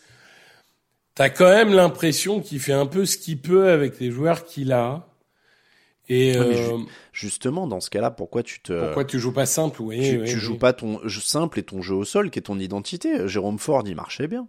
T'as 1.14 1.30
quand 1.30 1.48
même 1.48 1.72
l'impression 1.72 2.40
qu'il 2.40 2.60
fait 2.60 2.72
un 2.72 2.87
peu 2.87 3.06
ce 3.06 3.18
qu'il 3.18 3.38
peut 3.38 3.68
avec 3.70 3.98
les 3.98 4.10
joueurs 4.10 4.44
qu'il 4.44 4.72
a. 4.72 5.06
Et 6.08 6.32
mais 6.32 6.38
euh, 6.38 6.78
Justement, 7.12 7.66
dans 7.66 7.80
ce 7.80 7.88
cas-là, 7.90 8.10
pourquoi 8.10 8.42
tu 8.42 8.60
te 8.60 8.84
pourquoi 8.84 9.04
tu 9.04 9.18
joues 9.18 9.32
pas 9.32 9.46
simple 9.46 9.80
Oui, 9.80 9.96
tu, 9.96 10.20
oui, 10.20 10.28
tu 10.28 10.34
oui. 10.34 10.40
joues 10.40 10.58
pas 10.58 10.72
ton 10.72 11.00
jeu 11.08 11.20
simple 11.20 11.58
et 11.58 11.62
ton 11.62 11.80
jeu 11.80 11.94
au 11.94 12.04
sol 12.04 12.30
qui 12.30 12.38
est 12.38 12.42
ton 12.42 12.58
identité 12.58 13.26
Jérôme 13.26 13.58
Ford, 13.58 13.82
il 13.86 13.96
marchait 13.96 14.26
bien. 14.26 14.46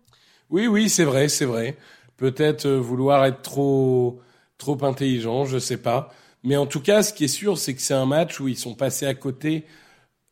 Oui, 0.50 0.68
oui, 0.68 0.90
c'est 0.90 1.06
vrai, 1.06 1.28
c'est 1.30 1.46
vrai. 1.46 1.78
Peut-être 2.18 2.66
euh, 2.66 2.80
vouloir 2.80 3.26
être 3.26 3.42
trop, 3.42 4.22
trop 4.58 4.84
intelligent, 4.84 5.46
je 5.46 5.58
sais 5.58 5.78
pas. 5.78 6.14
Mais 6.44 6.58
en 6.58 6.68
tout 6.68 6.80
cas, 6.82 7.02
ce 7.04 7.14
qui 7.14 7.26
est 7.26 7.30
sûr, 7.30 7.58
c'est 7.58 7.74
que 7.74 7.82
c'est 7.82 7.94
un 7.94 8.06
match 8.06 8.40
où 8.40 8.48
ils 8.48 8.58
sont 8.58 8.76
passés 8.76 9.08
à 9.08 9.16
côté 9.16 9.66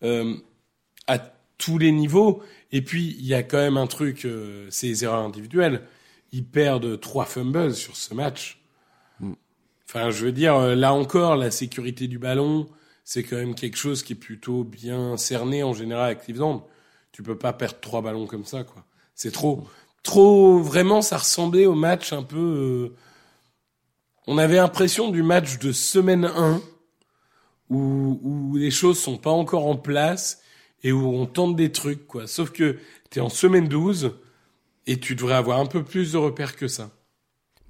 euh, 0.03 0.35
à 1.07 1.19
tous 1.57 1.77
les 1.77 1.91
niveaux. 1.91 2.41
Et 2.71 2.81
puis, 2.81 3.15
il 3.19 3.25
y 3.25 3.33
a 3.33 3.43
quand 3.43 3.57
même 3.57 3.77
un 3.77 3.87
truc, 3.87 4.25
euh, 4.25 4.67
c'est 4.69 4.87
les 4.87 5.03
erreurs 5.03 5.23
individuelles. 5.25 5.81
Ils 6.31 6.45
perdent 6.45 6.99
trois 6.99 7.25
fumbles 7.25 7.73
sur 7.73 7.95
ce 7.95 8.13
match. 8.13 8.62
Enfin, 9.93 10.09
je 10.09 10.25
veux 10.25 10.31
dire, 10.31 10.55
euh, 10.55 10.73
là 10.73 10.91
encore, 10.91 11.35
la 11.35 11.51
sécurité 11.51 12.07
du 12.07 12.17
ballon, 12.17 12.67
c'est 13.03 13.21
quand 13.21 13.35
même 13.35 13.53
quelque 13.53 13.77
chose 13.77 14.01
qui 14.01 14.13
est 14.13 14.15
plutôt 14.15 14.63
bien 14.63 15.17
cerné 15.17 15.61
en 15.61 15.73
général 15.73 16.09
à 16.09 16.15
Cleveland. 16.15 16.67
Tu 17.11 17.21
peux 17.21 17.37
pas 17.37 17.53
perdre 17.53 17.79
trois 17.79 18.01
ballons 18.01 18.25
comme 18.25 18.43
ça, 18.43 18.63
quoi. 18.63 18.85
C'est 19.13 19.29
trop, 19.29 19.67
trop. 20.01 20.57
Vraiment, 20.57 21.03
ça 21.03 21.17
ressemblait 21.17 21.67
au 21.67 21.75
match 21.75 22.11
un 22.11 22.23
peu. 22.23 22.37
euh, 22.39 22.95
on 24.25 24.39
avait 24.39 24.55
l'impression 24.55 25.09
du 25.11 25.21
match 25.21 25.59
de 25.59 25.71
semaine 25.71 26.25
1 26.25 26.59
où, 27.69 28.19
où 28.23 28.57
les 28.57 28.71
choses 28.71 28.99
sont 28.99 29.17
pas 29.17 29.29
encore 29.29 29.67
en 29.67 29.77
place 29.77 30.41
et 30.83 30.91
où 30.91 31.07
on 31.07 31.27
tente 31.27 31.55
des 31.55 31.71
trucs, 31.71 32.07
quoi. 32.07 32.25
Sauf 32.25 32.49
que 32.51 32.79
t'es 33.11 33.19
en 33.19 33.29
semaine 33.29 33.67
12 33.67 34.13
et 34.87 34.99
tu 34.99 35.15
devrais 35.15 35.35
avoir 35.35 35.59
un 35.59 35.67
peu 35.67 35.83
plus 35.83 36.13
de 36.13 36.17
repères 36.17 36.55
que 36.55 36.67
ça. 36.67 36.89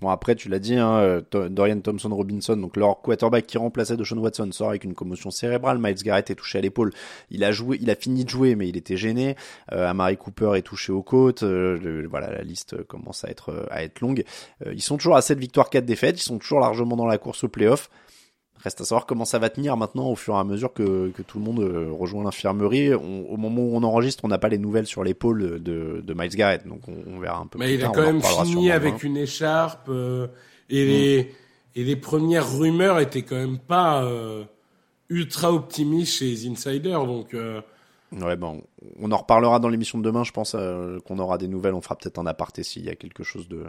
Bon 0.04 0.10
après 0.10 0.36
tu 0.36 0.50
l'as 0.50 0.60
dit, 0.60 0.76
hein, 0.76 0.98
euh, 0.98 1.22
Dorian 1.48 1.80
Thompson 1.80 2.14
Robinson, 2.14 2.58
donc 2.58 2.76
leur 2.76 3.02
quarterback 3.02 3.48
qui 3.48 3.58
remplaçait 3.58 3.96
Deshaun 3.96 4.18
Watson, 4.18 4.52
sort 4.52 4.68
avec 4.68 4.84
une 4.84 4.94
commotion 4.94 5.32
cérébrale. 5.32 5.78
Miles 5.80 6.04
Garrett 6.04 6.30
est 6.30 6.36
touché 6.36 6.58
à 6.58 6.62
l'épaule. 6.62 6.92
Il 7.30 7.42
a 7.46 7.54
joué, 7.54 7.78
il 7.82 7.90
a 7.90 7.96
fini 7.96 8.26
de 8.26 8.30
jouer, 8.30 8.56
mais 8.56 8.68
il 8.68 8.76
était 8.76 8.98
gêné. 8.98 9.38
Euh, 9.72 9.88
Amari 9.90 10.18
Cooper 10.18 10.58
est 10.58 10.62
touché 10.62 10.92
aux 10.92 11.04
côtes. 11.04 11.44
Euh, 11.44 12.06
voilà, 12.10 12.34
la 12.34 12.42
liste 12.42 12.84
commence 12.84 13.24
à 13.24 13.30
être 13.30 13.54
euh, 13.54 13.66
à 13.72 13.82
être 13.82 14.02
longue. 14.02 14.26
Ils 14.70 14.82
sont 14.82 14.98
toujours 14.98 15.16
à 15.16 15.22
7 15.22 15.40
victoires, 15.40 15.70
4 15.70 15.86
défaites. 15.86 16.20
Ils 16.20 16.26
sont 16.26 16.38
toujours 16.38 16.60
largement 16.60 16.98
dans 16.98 17.08
la 17.08 17.18
course 17.18 17.46
au 17.46 17.48
playoff. 17.48 17.90
Reste 18.64 18.80
à 18.80 18.86
savoir 18.86 19.06
comment 19.06 19.26
ça 19.26 19.40
va 19.40 19.50
tenir 19.50 19.76
maintenant 19.76 20.10
au 20.10 20.16
fur 20.16 20.36
et 20.36 20.38
à 20.40 20.44
mesure 20.46 20.72
que, 20.74 21.10
que 21.10 21.22
tout 21.22 21.38
le 21.38 21.44
monde 21.44 21.60
euh, 21.60 21.90
rejoint 21.92 22.24
l'infirmerie. 22.24 22.94
Au 22.94 23.36
moment 23.36 23.62
où 23.62 23.76
on 23.76 23.84
enregistre, 23.84 24.24
on 24.24 24.30
n'a 24.30 24.38
pas 24.38 24.48
les 24.48 24.58
nouvelles 24.58 24.88
sur 24.88 25.04
l'épaule 25.04 25.62
de, 25.62 26.02
de 26.02 26.14
Miles 26.14 26.36
Garrett, 26.36 26.66
donc 26.66 26.80
on, 26.88 26.96
on 27.14 27.20
verra 27.20 27.40
un 27.40 27.48
peu 27.48 27.60
Mais 27.60 27.66
plus 27.66 27.74
il 27.76 27.82
a 27.84 27.90
tard. 27.90 27.92
quand 27.94 28.02
on 28.04 28.08
en 28.10 28.14
même 28.14 28.46
fini 28.46 28.72
avec 28.72 29.04
une 29.04 29.18
écharpe 29.18 29.90
euh, 29.90 30.28
et 30.70 30.86
les 30.86 31.32
et 31.76 31.84
les 31.84 31.96
premières 31.96 32.58
rumeurs 32.58 33.00
étaient 33.00 33.24
quand 33.24 33.36
même 33.36 33.58
pas 33.58 34.04
euh, 34.04 34.44
ultra 35.10 35.52
optimistes 35.52 36.20
chez 36.20 36.26
les 36.26 36.48
insiders 36.48 37.06
donc 37.06 37.34
euh, 37.34 37.62
Ouais, 38.22 38.36
bon, 38.36 38.62
on 39.00 39.12
en 39.12 39.18
reparlera 39.18 39.58
dans 39.60 39.70
l'émission 39.70 39.98
de 39.98 40.04
demain. 40.04 40.24
Je 40.24 40.32
pense 40.32 40.56
euh, 40.56 41.00
qu'on 41.00 41.18
aura 41.18 41.40
des 41.40 41.48
nouvelles. 41.48 41.74
On 41.74 41.82
fera 41.82 41.96
peut-être 41.96 42.20
un 42.20 42.28
aparté 42.28 42.62
s'il 42.62 42.86
y 42.86 42.90
a 42.90 42.96
quelque 42.96 43.24
chose 43.24 43.48
de, 43.48 43.64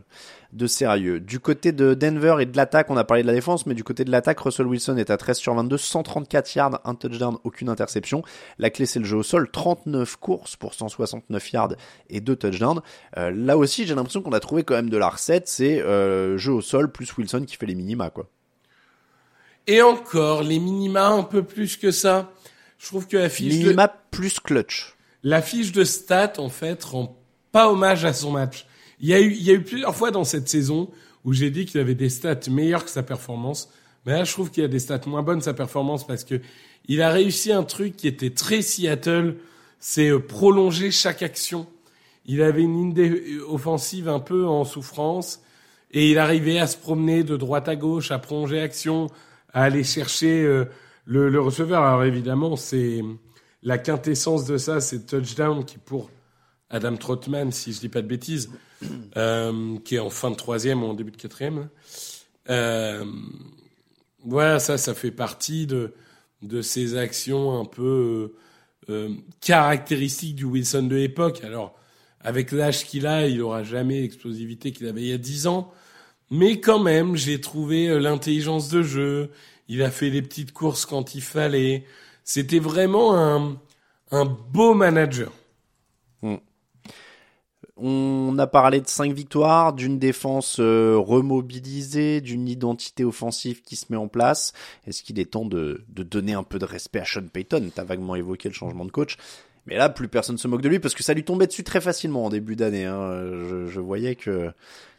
de 0.52 0.66
sérieux. 0.66 1.18
Du 1.18 1.40
côté 1.40 1.72
de 1.72 1.94
Denver 1.94 2.36
et 2.40 2.46
de 2.46 2.54
l'attaque, 2.56 2.90
on 2.90 2.96
a 2.98 3.04
parlé 3.04 3.22
de 3.22 3.26
la 3.26 3.32
défense, 3.32 3.64
mais 3.64 3.74
du 3.74 3.84
côté 3.84 4.04
de 4.04 4.10
l'attaque, 4.10 4.40
Russell 4.40 4.66
Wilson 4.66 4.98
est 4.98 5.08
à 5.08 5.16
13 5.16 5.38
sur 5.38 5.54
22, 5.54 5.78
134 5.78 6.54
yards, 6.54 6.80
un 6.84 6.94
touchdown, 6.94 7.38
aucune 7.44 7.70
interception. 7.70 8.22
La 8.58 8.68
clé, 8.68 8.84
c'est 8.84 8.98
le 8.98 9.06
jeu 9.06 9.16
au 9.16 9.22
sol, 9.22 9.50
39 9.50 10.16
courses 10.16 10.56
pour 10.56 10.74
169 10.74 11.52
yards 11.52 11.74
et 12.10 12.20
deux 12.20 12.36
touchdowns. 12.36 12.82
Euh, 13.16 13.30
là 13.30 13.56
aussi, 13.56 13.86
j'ai 13.86 13.94
l'impression 13.94 14.20
qu'on 14.20 14.32
a 14.32 14.40
trouvé 14.40 14.62
quand 14.62 14.74
même 14.74 14.90
de 14.90 14.98
la 14.98 15.08
recette. 15.08 15.48
C'est 15.48 15.80
euh, 15.80 16.36
jeu 16.36 16.52
au 16.52 16.60
sol 16.60 16.92
plus 16.92 17.16
Wilson 17.16 17.44
qui 17.46 17.56
fait 17.56 17.66
les 17.66 17.74
minima, 17.74 18.10
quoi. 18.10 18.26
Et 19.66 19.80
encore, 19.80 20.42
les 20.42 20.58
minima 20.58 21.08
un 21.08 21.22
peu 21.22 21.42
plus 21.42 21.78
que 21.78 21.90
ça. 21.90 22.30
Je 22.84 22.90
trouve 22.90 23.06
que 23.06 23.16
la 23.16 23.30
fiche 23.30 23.54
minima 23.54 23.88
plus 23.88 24.38
clutch. 24.40 24.94
La 25.22 25.40
fiche 25.40 25.72
de 25.72 25.84
stats, 25.84 26.34
en 26.36 26.50
fait, 26.50 26.84
rend 26.84 27.16
pas 27.50 27.70
hommage 27.70 28.04
à 28.04 28.12
son 28.12 28.30
match. 28.30 28.66
Il 29.00 29.08
y 29.08 29.14
a 29.14 29.20
eu, 29.22 29.32
il 29.32 29.42
y 29.42 29.50
a 29.50 29.54
eu 29.54 29.62
plusieurs 29.62 29.96
fois 29.96 30.10
dans 30.10 30.24
cette 30.24 30.50
saison 30.50 30.90
où 31.24 31.32
j'ai 31.32 31.48
dit 31.48 31.64
qu'il 31.64 31.80
avait 31.80 31.94
des 31.94 32.10
stats 32.10 32.40
meilleures 32.50 32.84
que 32.84 32.90
sa 32.90 33.02
performance. 33.02 33.70
Mais 34.04 34.12
là, 34.12 34.24
je 34.24 34.32
trouve 34.34 34.50
qu'il 34.50 34.62
y 34.62 34.66
a 34.66 34.68
des 34.68 34.80
stats 34.80 35.00
moins 35.06 35.22
bonnes 35.22 35.40
sa 35.40 35.54
performance 35.54 36.06
parce 36.06 36.24
que 36.24 36.42
il 36.86 37.00
a 37.00 37.08
réussi 37.08 37.52
un 37.52 37.62
truc 37.62 37.96
qui 37.96 38.06
était 38.06 38.28
très 38.28 38.60
Seattle, 38.60 39.36
c'est 39.78 40.10
euh, 40.10 40.18
prolonger 40.18 40.90
chaque 40.90 41.22
action. 41.22 41.66
Il 42.26 42.42
avait 42.42 42.64
une 42.64 42.94
ligne 42.94 43.40
offensive 43.48 44.10
un 44.10 44.20
peu 44.20 44.46
en 44.46 44.66
souffrance 44.66 45.40
et 45.90 46.10
il 46.10 46.18
arrivait 46.18 46.58
à 46.58 46.66
se 46.66 46.76
promener 46.76 47.22
de 47.22 47.38
droite 47.38 47.66
à 47.66 47.76
gauche, 47.76 48.10
à 48.10 48.18
prolonger 48.18 48.60
action, 48.60 49.06
à 49.54 49.62
aller 49.62 49.84
chercher 49.84 50.42
euh, 50.42 50.66
le, 51.04 51.40
receveur. 51.40 51.82
Alors 51.82 52.04
évidemment, 52.04 52.56
c'est 52.56 53.02
la 53.62 53.78
quintessence 53.78 54.44
de 54.44 54.56
ça, 54.58 54.80
c'est 54.80 55.06
touchdown 55.06 55.64
qui 55.64 55.78
pour 55.78 56.10
Adam 56.70 56.96
Trotman, 56.96 57.52
si 57.52 57.72
je 57.72 57.80
dis 57.80 57.88
pas 57.88 58.02
de 58.02 58.06
bêtises, 58.06 58.50
euh, 59.16 59.78
qui 59.84 59.96
est 59.96 60.00
en 60.00 60.10
fin 60.10 60.30
de 60.30 60.36
troisième 60.36 60.82
ou 60.82 60.86
en 60.86 60.94
début 60.94 61.10
de 61.10 61.16
quatrième. 61.16 61.68
Euh, 62.50 63.04
voilà, 64.24 64.58
ça, 64.58 64.78
ça 64.78 64.94
fait 64.94 65.10
partie 65.10 65.66
de 65.66 65.94
de 66.44 66.62
ces 66.62 66.96
actions 66.96 67.58
un 67.58 67.64
peu 67.64 68.34
euh, 68.90 69.08
caractéristiques 69.40 70.36
du 70.36 70.44
Wilson 70.44 70.82
de 70.82 70.96
l'époque. 70.96 71.42
Alors, 71.42 71.74
avec 72.20 72.52
l'âge 72.52 72.84
qu'il 72.84 73.06
a, 73.06 73.26
il 73.26 73.40
aura 73.42 73.62
jamais 73.62 74.02
l'explosivité 74.02 74.72
qu'il 74.72 74.86
avait 74.86 75.02
il 75.02 75.08
y 75.08 75.12
a 75.12 75.18
dix 75.18 75.46
ans, 75.46 75.72
mais 76.30 76.60
quand 76.60 76.82
même, 76.82 77.16
j'ai 77.16 77.40
trouvé 77.40 77.98
l'intelligence 77.98 78.68
de 78.68 78.82
jeu. 78.82 79.30
Il 79.68 79.82
a 79.82 79.90
fait 79.90 80.10
les 80.10 80.22
petites 80.22 80.52
courses 80.52 80.86
quand 80.86 81.14
il 81.14 81.22
fallait. 81.22 81.84
C'était 82.22 82.58
vraiment 82.58 83.16
un, 83.16 84.24
beau 84.24 84.74
manager. 84.74 85.32
Hmm. 86.22 86.36
On 87.76 88.38
a 88.38 88.46
parlé 88.46 88.80
de 88.80 88.86
cinq 88.86 89.12
victoires, 89.12 89.72
d'une 89.72 89.98
défense 89.98 90.58
euh, 90.60 90.96
remobilisée, 90.96 92.20
d'une 92.20 92.48
identité 92.48 93.04
offensive 93.04 93.62
qui 93.62 93.74
se 93.74 93.86
met 93.90 93.96
en 93.96 94.06
place. 94.06 94.52
Est-ce 94.86 95.02
qu'il 95.02 95.18
est 95.18 95.32
temps 95.32 95.44
de, 95.44 95.84
de, 95.88 96.04
donner 96.04 96.34
un 96.34 96.44
peu 96.44 96.60
de 96.60 96.64
respect 96.64 97.00
à 97.00 97.04
Sean 97.04 97.26
Payton? 97.26 97.72
T'as 97.74 97.82
vaguement 97.82 98.14
évoqué 98.14 98.48
le 98.48 98.54
changement 98.54 98.84
de 98.84 98.92
coach. 98.92 99.16
Mais 99.66 99.76
là, 99.76 99.88
plus 99.88 100.08
personne 100.08 100.38
se 100.38 100.46
moque 100.46 100.62
de 100.62 100.68
lui 100.68 100.78
parce 100.78 100.94
que 100.94 101.02
ça 101.02 101.14
lui 101.14 101.24
tombait 101.24 101.46
dessus 101.46 101.64
très 101.64 101.80
facilement 101.80 102.26
en 102.26 102.30
début 102.30 102.56
d'année. 102.56 102.84
Hein. 102.84 103.24
Je, 103.68 103.80
voyais 103.80 104.14
que 104.14 104.52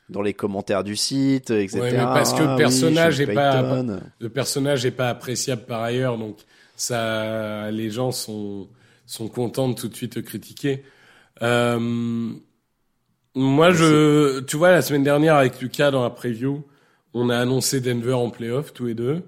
dans 0.09 0.21
les 0.21 0.33
commentaires 0.33 0.83
du 0.83 0.95
site, 0.95 1.49
etc. 1.49 1.79
Ouais, 1.79 1.91
mais 1.91 1.97
parce 1.97 2.33
que 2.33 2.43
le 2.43 2.55
personnage 2.55 3.19
ah, 3.19 3.23
est 3.23 3.33
pas, 3.33 3.83
le 4.19 4.29
personnage 4.29 4.85
est 4.85 4.91
pas 4.91 5.09
appréciable 5.09 5.63
par 5.63 5.81
ailleurs, 5.81 6.17
donc 6.17 6.37
ça, 6.75 7.71
les 7.71 7.89
gens 7.89 8.11
sont 8.11 8.67
sont 9.05 9.27
contents 9.27 9.69
de 9.69 9.75
tout 9.75 9.87
de 9.87 9.95
suite 9.95 10.13
te 10.13 10.19
critiquer. 10.19 10.83
Euh, 11.41 12.33
moi, 13.35 13.71
je, 13.71 14.39
tu 14.41 14.57
vois, 14.57 14.71
la 14.71 14.81
semaine 14.81 15.03
dernière 15.03 15.35
avec 15.35 15.59
Lucas 15.61 15.91
dans 15.91 16.03
la 16.03 16.09
preview, 16.09 16.63
on 17.13 17.29
a 17.29 17.37
annoncé 17.37 17.81
Denver 17.81 18.13
en 18.13 18.29
playoff 18.29 18.73
tous 18.73 18.85
les 18.85 18.93
deux. 18.93 19.23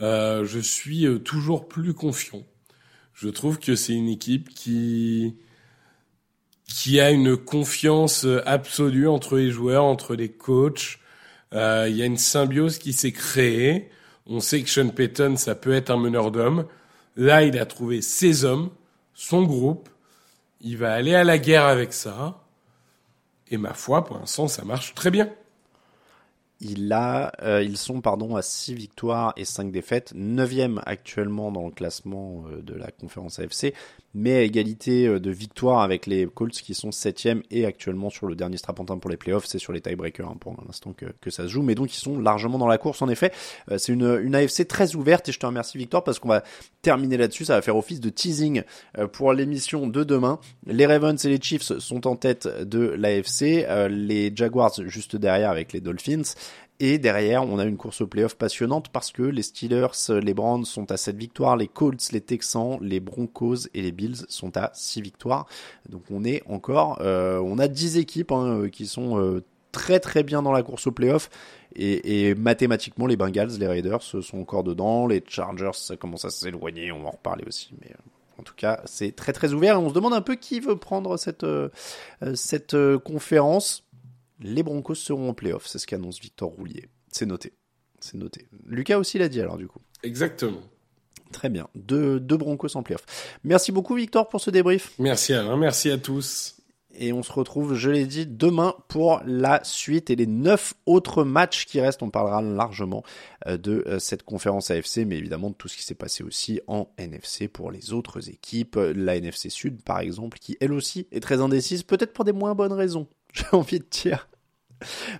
Euh, 0.00 0.44
je 0.44 0.58
suis 0.58 1.06
euh, 1.06 1.18
toujours 1.18 1.68
plus 1.68 1.94
confiant. 1.94 2.42
Je 3.12 3.28
trouve 3.28 3.58
que 3.58 3.76
c'est 3.76 3.92
une 3.92 4.08
équipe 4.08 4.48
qui 4.48 5.36
qui 6.74 7.00
a 7.00 7.12
une 7.12 7.36
confiance 7.36 8.26
absolue 8.46 9.06
entre 9.06 9.36
les 9.36 9.52
joueurs, 9.52 9.84
entre 9.84 10.16
les 10.16 10.28
coachs. 10.28 10.98
Euh, 11.52 11.86
il 11.88 11.96
y 11.96 12.02
a 12.02 12.04
une 12.04 12.16
symbiose 12.16 12.78
qui 12.78 12.92
s'est 12.92 13.12
créée. 13.12 13.88
On 14.26 14.40
sait 14.40 14.60
que 14.60 14.68
Sean 14.68 14.88
Payton, 14.88 15.36
ça 15.36 15.54
peut 15.54 15.72
être 15.72 15.90
un 15.90 15.96
meneur 15.96 16.32
d'hommes. 16.32 16.66
Là, 17.14 17.44
il 17.44 17.56
a 17.60 17.64
trouvé 17.64 18.02
ses 18.02 18.44
hommes, 18.44 18.70
son 19.14 19.44
groupe. 19.44 19.88
Il 20.62 20.76
va 20.76 20.92
aller 20.92 21.14
à 21.14 21.22
la 21.22 21.38
guerre 21.38 21.66
avec 21.66 21.92
ça. 21.92 22.42
Et 23.52 23.56
ma 23.56 23.72
foi, 23.72 24.04
pour 24.04 24.18
l'instant, 24.18 24.48
ça 24.48 24.64
marche 24.64 24.94
très 24.96 25.12
bien. 25.12 25.30
Il 26.66 26.90
a, 26.94 27.30
euh, 27.42 27.62
ils 27.62 27.76
sont 27.76 28.00
pardon 28.00 28.36
à 28.36 28.42
6 28.42 28.72
victoires 28.72 29.34
et 29.36 29.44
5 29.44 29.70
défaites, 29.70 30.14
9e 30.14 30.80
actuellement 30.86 31.52
dans 31.52 31.66
le 31.66 31.70
classement 31.70 32.44
euh, 32.50 32.62
de 32.62 32.72
la 32.72 32.90
conférence 32.90 33.38
AFC, 33.38 33.74
mais 34.14 34.36
à 34.36 34.40
égalité 34.40 35.06
euh, 35.06 35.20
de 35.20 35.30
victoires 35.30 35.82
avec 35.82 36.06
les 36.06 36.26
Colts 36.26 36.54
qui 36.54 36.72
sont 36.72 36.88
7e 36.88 37.42
et 37.50 37.66
actuellement 37.66 38.08
sur 38.08 38.26
le 38.26 38.34
dernier 38.34 38.56
strapontin 38.56 38.96
pour 38.96 39.10
les 39.10 39.18
playoffs, 39.18 39.44
c'est 39.44 39.58
sur 39.58 39.74
les 39.74 39.82
tiebreakers 39.82 40.26
hein, 40.26 40.38
pour 40.40 40.56
l'instant 40.66 40.94
que, 40.94 41.04
que, 41.20 41.28
ça 41.28 41.42
se 41.42 41.48
joue, 41.48 41.60
mais 41.60 41.74
donc 41.74 41.94
ils 41.94 42.00
sont 42.00 42.18
largement 42.18 42.56
dans 42.56 42.66
la 42.66 42.78
course 42.78 43.02
en 43.02 43.10
effet. 43.10 43.30
c'est 43.76 43.92
une, 43.92 44.20
une 44.22 44.34
AFC 44.34 44.66
très 44.66 44.94
ouverte 44.94 45.28
et 45.28 45.32
je 45.32 45.38
te 45.38 45.44
remercie 45.44 45.76
Victor 45.76 46.02
parce 46.02 46.18
qu'on 46.18 46.28
va 46.28 46.44
terminer 46.80 47.18
là-dessus, 47.18 47.44
ça 47.44 47.56
va 47.56 47.62
faire 47.62 47.76
office 47.76 48.00
de 48.00 48.08
teasing 48.08 48.62
pour 49.12 49.34
l'émission 49.34 49.86
de 49.86 50.02
demain. 50.02 50.38
Les 50.66 50.86
Ravens 50.86 51.22
et 51.24 51.28
les 51.28 51.40
Chiefs 51.40 51.78
sont 51.78 52.06
en 52.06 52.16
tête 52.16 52.46
de 52.46 52.78
l'AFC, 52.78 53.66
les 53.90 54.32
Jaguars 54.34 54.72
juste 54.86 55.16
derrière 55.16 55.50
avec 55.50 55.72
les 55.72 55.80
Dolphins. 55.80 56.22
Et 56.80 56.98
derrière, 56.98 57.44
on 57.44 57.58
a 57.58 57.64
une 57.64 57.76
course 57.76 58.00
au 58.00 58.06
playoff 58.08 58.34
passionnante 58.34 58.88
parce 58.88 59.12
que 59.12 59.22
les 59.22 59.42
Steelers, 59.42 59.86
les 60.08 60.34
Browns 60.34 60.64
sont 60.64 60.90
à 60.90 60.96
7 60.96 61.16
victoires, 61.16 61.56
les 61.56 61.68
Colts, 61.68 62.10
les 62.10 62.20
Texans, 62.20 62.78
les 62.80 62.98
Broncos 62.98 63.68
et 63.74 63.82
les 63.82 63.92
Bills 63.92 64.26
sont 64.28 64.56
à 64.56 64.72
6 64.74 65.00
victoires. 65.00 65.46
Donc 65.88 66.02
on 66.10 66.24
est 66.24 66.42
encore, 66.48 66.98
euh, 67.00 67.38
on 67.38 67.60
a 67.60 67.68
10 67.68 67.98
équipes 67.98 68.32
hein, 68.32 68.68
qui 68.72 68.86
sont 68.86 69.20
euh, 69.20 69.44
très 69.70 70.00
très 70.00 70.24
bien 70.24 70.42
dans 70.42 70.50
la 70.50 70.64
course 70.64 70.88
au 70.88 70.92
playoff. 70.92 71.30
Et, 71.76 72.34
mathématiquement, 72.34 73.06
les 73.06 73.16
Bengals, 73.16 73.58
les 73.58 73.66
Raiders 73.66 74.02
sont 74.02 74.38
encore 74.38 74.62
dedans. 74.62 75.08
Les 75.08 75.22
Chargers, 75.26 75.70
ça 75.74 75.96
commence 75.96 76.24
à 76.24 76.30
s'éloigner, 76.30 76.92
on 76.92 77.02
va 77.02 77.08
en 77.08 77.12
reparler 77.12 77.44
aussi. 77.46 77.70
Mais 77.80 77.90
euh, 77.90 78.40
en 78.40 78.42
tout 78.42 78.54
cas, 78.56 78.80
c'est 78.84 79.14
très 79.14 79.32
très 79.32 79.52
ouvert. 79.52 79.74
Et 79.74 79.78
on 79.78 79.88
se 79.88 79.94
demande 79.94 80.12
un 80.12 80.20
peu 80.20 80.34
qui 80.34 80.60
veut 80.60 80.76
prendre 80.76 81.16
cette, 81.16 81.46
cette 82.34 82.76
conférence. 82.98 83.83
Les 84.46 84.62
Broncos 84.62 84.96
seront 84.96 85.30
en 85.30 85.32
playoff, 85.32 85.66
c'est 85.66 85.78
ce 85.78 85.86
qu'annonce 85.86 86.20
Victor 86.20 86.50
Roulier. 86.50 86.90
C'est 87.10 87.24
noté. 87.24 87.54
C'est 87.98 88.18
noté. 88.18 88.46
Lucas 88.66 88.98
aussi 88.98 89.16
l'a 89.16 89.30
dit 89.30 89.40
alors 89.40 89.56
du 89.56 89.66
coup. 89.66 89.80
Exactement. 90.02 90.60
Très 91.32 91.48
bien. 91.48 91.66
Deux, 91.74 92.20
deux 92.20 92.36
Broncos 92.36 92.76
en 92.76 92.82
playoff. 92.82 93.06
Merci 93.42 93.72
beaucoup 93.72 93.94
Victor 93.94 94.28
pour 94.28 94.42
ce 94.42 94.50
débrief. 94.50 94.92
Merci 94.98 95.32
Alain, 95.32 95.56
merci 95.56 95.90
à 95.90 95.96
tous. 95.96 96.56
Et 96.96 97.14
on 97.14 97.22
se 97.22 97.32
retrouve, 97.32 97.74
je 97.74 97.88
l'ai 97.88 98.04
dit, 98.04 98.26
demain 98.26 98.74
pour 98.88 99.22
la 99.24 99.64
suite 99.64 100.10
et 100.10 100.16
les 100.16 100.26
neuf 100.26 100.74
autres 100.84 101.24
matchs 101.24 101.64
qui 101.64 101.80
restent. 101.80 102.02
On 102.02 102.10
parlera 102.10 102.42
largement 102.42 103.02
euh, 103.46 103.56
de 103.56 103.82
euh, 103.86 103.98
cette 103.98 104.24
conférence 104.24 104.70
AFC, 104.70 104.98
mais 105.06 105.16
évidemment 105.16 105.48
de 105.48 105.54
tout 105.54 105.68
ce 105.68 105.78
qui 105.78 105.84
s'est 105.84 105.94
passé 105.94 106.22
aussi 106.22 106.60
en 106.66 106.90
NFC 106.98 107.48
pour 107.48 107.70
les 107.70 107.94
autres 107.94 108.28
équipes. 108.28 108.76
La 108.76 109.16
NFC 109.16 109.48
Sud, 109.48 109.82
par 109.82 110.00
exemple, 110.00 110.38
qui 110.38 110.58
elle 110.60 110.74
aussi 110.74 111.08
est 111.12 111.20
très 111.20 111.40
indécise, 111.40 111.82
peut-être 111.82 112.12
pour 112.12 112.26
des 112.26 112.32
moins 112.32 112.54
bonnes 112.54 112.74
raisons, 112.74 113.08
j'ai 113.32 113.46
envie 113.52 113.78
de 113.78 113.86
dire. 113.90 114.28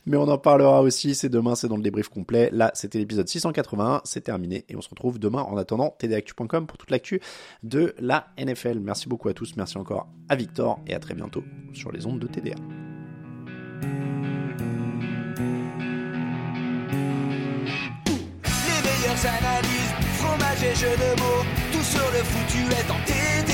Mais 0.06 0.16
on 0.16 0.28
en 0.28 0.38
parlera 0.38 0.82
aussi, 0.82 1.14
c'est 1.14 1.28
demain, 1.28 1.54
c'est 1.54 1.68
dans 1.68 1.76
le 1.76 1.82
débrief 1.82 2.08
complet. 2.08 2.50
Là, 2.52 2.70
c'était 2.74 2.98
l'épisode 2.98 3.28
681, 3.28 4.02
c'est 4.04 4.22
terminé 4.22 4.64
et 4.68 4.76
on 4.76 4.80
se 4.80 4.88
retrouve 4.88 5.18
demain 5.18 5.42
en 5.42 5.56
attendant 5.56 5.96
tdactu.com 5.98 6.66
pour 6.66 6.78
toute 6.78 6.90
l'actu 6.90 7.20
de 7.62 7.94
la 7.98 8.28
NFL. 8.38 8.78
Merci 8.80 9.08
beaucoup 9.08 9.28
à 9.28 9.34
tous, 9.34 9.56
merci 9.56 9.78
encore 9.78 10.08
à 10.28 10.36
Victor 10.36 10.80
et 10.86 10.94
à 10.94 10.98
très 10.98 11.14
bientôt 11.14 11.44
sur 11.72 11.92
les 11.92 12.06
ondes 12.06 12.18
de 12.18 12.26
TDA. 12.26 12.56
Fromage 20.18 20.62
et 20.62 20.96
de 20.96 21.20
mots, 21.20 21.44
tout 21.72 21.82
sur 21.82 22.00
le 22.12 22.22
foutu 22.24 22.58
est 22.58 22.90
en 22.90 22.98
TDAQ. 23.06 23.53